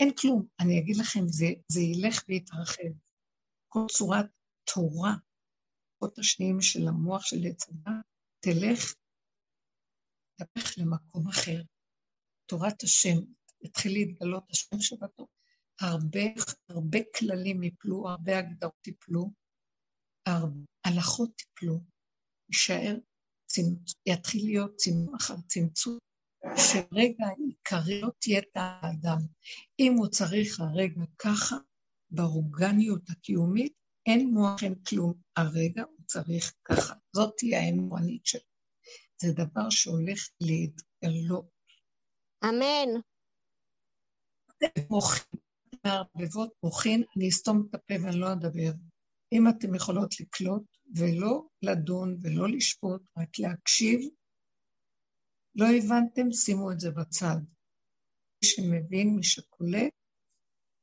[0.00, 0.46] אין כלום.
[0.60, 2.92] אני אגיד לכם, זה, זה ילך ויתרחב.
[3.68, 4.26] כל צורת
[4.74, 5.14] תורה,
[5.98, 7.90] כוחות השניים של המוח של יצדה,
[8.40, 8.94] תלך,
[10.36, 11.62] תלך למקום אחר.
[12.46, 13.16] תורת השם,
[13.62, 15.28] יתחיל להתגלות השם שבתור.
[15.80, 16.20] הרבה,
[16.68, 19.30] הרבה כללים יפלו, הרבה הגדרות יפלו,
[20.26, 21.80] הרבה הלכות יפלו,
[22.50, 22.96] יישאר,
[24.06, 25.98] יתחיל להיות צמצום אחר צמצום,
[26.56, 29.18] שרגע עיקרי לא תהיה את האדם.
[29.80, 31.56] אם הוא צריך הרגע ככה,
[32.10, 33.72] באורגניות הקיומית,
[34.06, 35.14] אין מוח, אין כלום.
[35.36, 36.94] הרגע הוא צריך ככה.
[37.12, 38.55] זאת תהיה האמונית שלו.
[39.22, 41.46] זה דבר שהולך להתגלות.
[42.44, 43.00] אמן.
[44.90, 45.40] מוחין,
[45.84, 48.72] מערבבות מוחין, אני אסתום את הפה ואני לא אדבר.
[49.32, 50.62] אם אתן יכולות לקלוט
[50.96, 54.00] ולא לדון ולא לשפוט, רק להקשיב,
[55.54, 57.36] לא הבנתם, שימו את זה בצד.
[58.42, 59.92] מי שמבין, מי שקולט,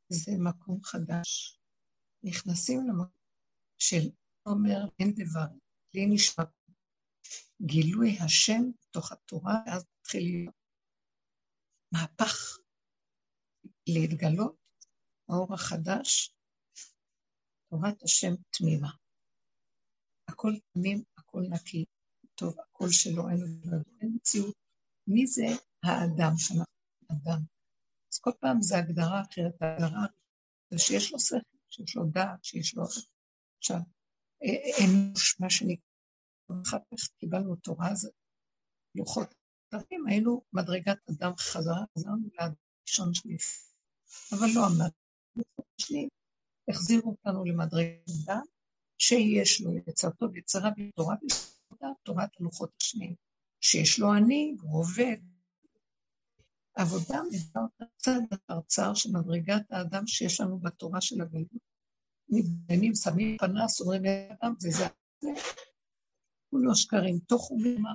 [0.10, 1.60] זה מקום חדש.
[2.24, 3.24] נכנסים למקום
[3.78, 4.10] של
[4.46, 5.48] אומר אין דבר,
[5.94, 6.44] לי נשמע
[7.66, 10.56] גילוי השם בתוך התורה, ואז מתחיל להיות
[11.94, 12.58] מהפך,
[13.88, 14.56] להתגלות,
[15.30, 16.36] האור החדש,
[17.70, 18.92] תורת השם תמימה.
[20.28, 21.86] הכל תמים, הכל נקי,
[22.36, 23.62] טוב, הכל שלו, אין
[24.02, 24.56] אין מציאות.
[25.08, 25.46] מי זה
[25.84, 26.74] האדם שאנחנו
[27.12, 27.42] אדם?
[28.14, 30.06] אז כל פעם זה הגדרה אחרת, ההגדרה
[30.70, 31.38] זה שיש לו שכל,
[31.70, 32.84] שיש לו דעת, שיש לו...
[33.58, 33.78] עכשיו,
[34.84, 35.93] אנוש, מה שנקרא,
[36.52, 38.12] אחר כך קיבלנו תורה, אז
[38.96, 39.36] לוחות
[39.70, 42.54] תרים, היינו מדרגת אדם חזרה, חזרנו לאדם
[42.88, 43.38] ראשון שלי,
[44.32, 45.04] אבל לא עמדנו.
[45.78, 46.08] שלי,
[46.70, 48.44] החזירו אותנו למדרגת אדם,
[48.98, 53.16] שיש לו יצר טוב, יצרה בתורה בסודה, תורת הלוחות השניים,
[53.62, 55.18] שיש לו אני, והוא עובד.
[56.76, 61.48] עבודה מביאה צד אחר צער של מדרגת האדם שיש לנו בתורה של הגלות.
[62.30, 64.86] מתדיינים, שמים פנס, אומרים לאדם, וזה
[65.20, 65.30] זה.
[66.54, 67.94] כולו שקרים, תוך ומה.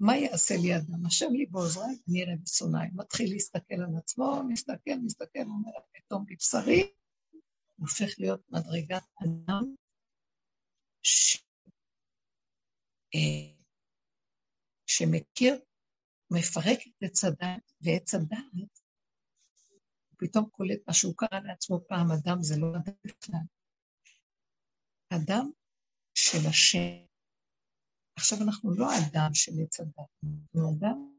[0.00, 1.06] מה יעשה לי אדם?
[1.06, 2.88] השם לי בעוזריי, אני אראה בשונאי.
[2.94, 6.92] מתחיל להסתכל על עצמו, מסתכל, מסתכל, אומר, פתאום בבשרי,
[7.76, 9.74] הופך להיות מדרגת אדם
[11.02, 11.36] ש...
[13.14, 13.60] אה,
[14.86, 15.60] שמכיר,
[16.30, 18.80] מפרק את עץ הדת, ועץ הדת,
[20.16, 23.46] פתאום קולט מה שהוא קרא לעצמו פעם, אדם זה לא אדם בכלל.
[25.08, 25.50] אדם
[26.14, 27.09] של השם.
[28.20, 31.16] עכשיו אנחנו לא אדם של עץ הדת, אנחנו אדם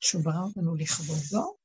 [0.00, 1.56] שהוא ברא אותנו לכבודו,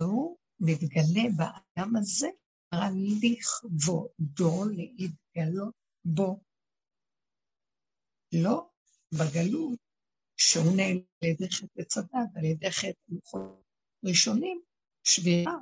[0.00, 2.28] והוא מתגלה באדם הזה,
[2.72, 2.88] ברא
[3.22, 5.74] לכבודו, להתגלות
[6.04, 6.40] בו.
[8.34, 8.70] לא
[9.12, 9.78] בגלות,
[10.36, 13.62] שהוא נעל על ידי חטא עץ הדת, על ידי חטא לוחות
[14.04, 14.60] ראשונים,
[15.04, 15.56] שבירה.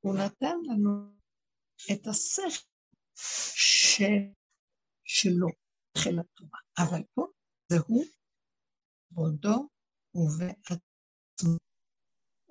[0.00, 1.16] הוא נתן לנו
[1.92, 2.68] את השכל
[3.54, 4.02] ש...
[5.04, 5.48] שלו,
[5.98, 6.58] חיל התורה.
[6.78, 7.26] אבל פה
[7.72, 8.04] זה הוא,
[9.10, 9.68] בעודו
[10.14, 11.58] ובעצמו.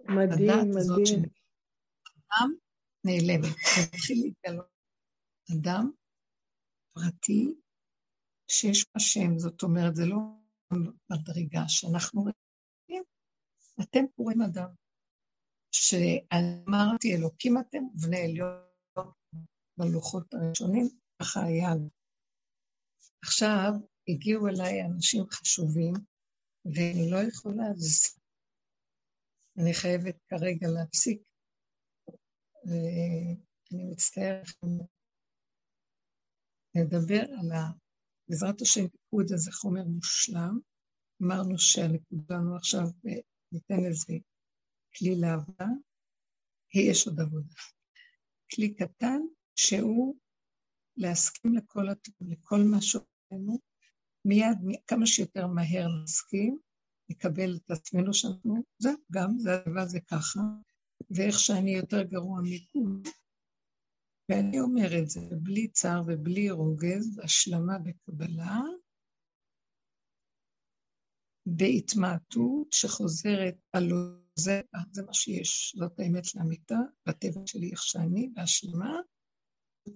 [0.04, 1.24] מדהים, מדהים.
[2.04, 2.54] אדם
[3.06, 4.68] נעלמת, מתחיל להתגלות.
[5.54, 5.92] אדם
[6.94, 7.56] פרטי
[8.52, 10.18] שיש בה שם, זאת אומרת, זה לא
[11.12, 13.04] מדרגה שאנחנו רואים,
[13.82, 14.70] אתם קוראים אדם.
[15.72, 18.62] שאמרתי, אלוקים אתם ובני עליון
[19.78, 20.90] בלוחות הראשונים,
[21.22, 21.70] ככה היה.
[23.24, 23.72] עכשיו
[24.08, 25.94] הגיעו אליי אנשים חשובים,
[26.66, 28.18] ואני לא יכולה, אז
[29.58, 31.22] אני חייבת כרגע להפסיק,
[32.66, 34.48] ואני מצטערת
[36.76, 37.72] לדבר על ה...
[38.30, 40.60] בעזרת השם, פיקוד הזה חומר מושלם.
[41.24, 42.84] אמרנו שהנקודה לנו עכשיו,
[43.52, 44.14] ניתן לזה
[44.98, 45.66] כלי לעבודה,
[46.74, 47.56] יש עוד עבודה.
[48.56, 49.20] כלי קטן
[49.56, 50.16] שהוא
[50.98, 51.86] להסכים לכל,
[52.22, 53.60] לכל מה שאומרנו,
[54.26, 56.60] מיד, כמה שיותר מהר להסכים,
[57.10, 60.40] לקבל את עצמנו שאנחנו, זה גם, זה הדבר זה ככה,
[61.10, 63.02] ואיך שאני יותר גרוע מכולם,
[64.32, 68.60] ואני אומר את זה בלי צער ובלי רוגז, השלמה וקבלה,
[71.46, 73.90] בהתמעטות שחוזרת על
[74.36, 76.76] זה, זה מה שיש, זאת האמת לאמיתה,
[77.08, 79.00] בטבע שלי איך שאני, בהשלמה,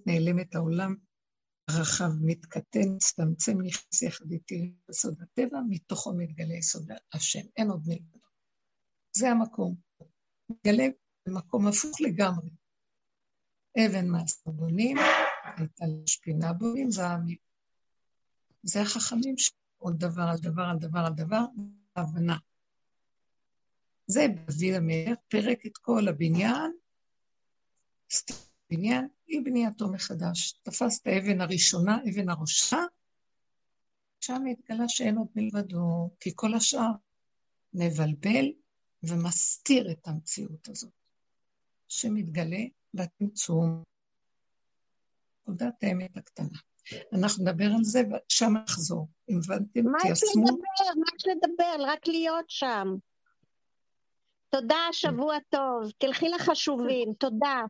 [0.06, 0.94] נעלמת העולם
[1.68, 8.18] הרחב, מתקטן, מצטמצם, נכנס יחד איתי ליסוד הטבע, מתוכו מתגלה יסוד השם, אין עוד מלבדו.
[9.16, 9.74] זה המקום.
[10.50, 10.84] מתגלה
[11.26, 12.50] במקום הפוך לגמרי.
[13.78, 14.96] אבן מעשה בונים,
[15.56, 17.36] הייתה לשפינה בונים, זה העמים.
[18.62, 21.44] זה החכמים שעוד דבר על דבר על דבר על דבר,
[21.96, 22.36] הבנה.
[24.06, 26.72] זה דוד המלך, פרק את כל הבניין,
[28.72, 30.52] בניין, היא בנייתו מחדש.
[30.62, 32.78] תפס את האבן הראשונה, אבן הראשה,
[34.20, 36.90] שם התגלה שאין עוד מלבדו, כי כל השאר
[37.74, 38.52] מבלבל
[39.02, 40.92] ומסתיר את המציאות הזאת,
[41.88, 42.64] שמתגלה
[42.94, 43.82] בצמצום.
[45.46, 46.58] עבודת האמת הקטנה.
[47.12, 49.08] אנחנו נדבר על זה, ושם נחזור.
[49.30, 50.02] אם הבנתם, תיישמו...
[50.02, 51.00] מה יש לדבר?
[51.00, 51.92] מה יש לדבר?
[51.92, 52.88] רק להיות שם.
[54.48, 55.90] תודה, שבוע טוב.
[55.98, 57.62] תלכי לחשובים, תודה.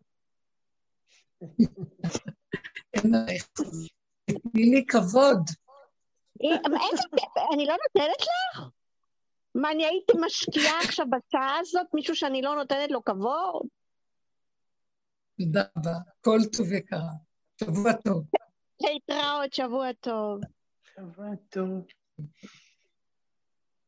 [4.53, 5.39] תני לי כבוד.
[7.55, 8.61] אני לא נותנת לך?
[9.55, 13.63] מה, אני הייתי משקיעה עכשיו בשעה הזאת מישהו שאני לא נותנת לו כבוד?
[15.39, 17.11] תודה רבה, כל טוב יקרה.
[17.61, 18.27] שבוע טוב.
[18.81, 20.41] להתראות, שבוע טוב.
[20.97, 21.87] שבוע טוב.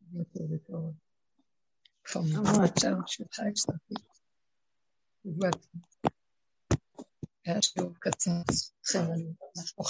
[0.00, 0.78] שבוע טוב יקרה.
[2.06, 3.06] שבוע טוב.
[5.24, 5.80] שבוע טוב.
[7.44, 8.30] היה שיעור קצר,
[8.82, 9.12] בסדר,
[9.58, 9.84] אנחנו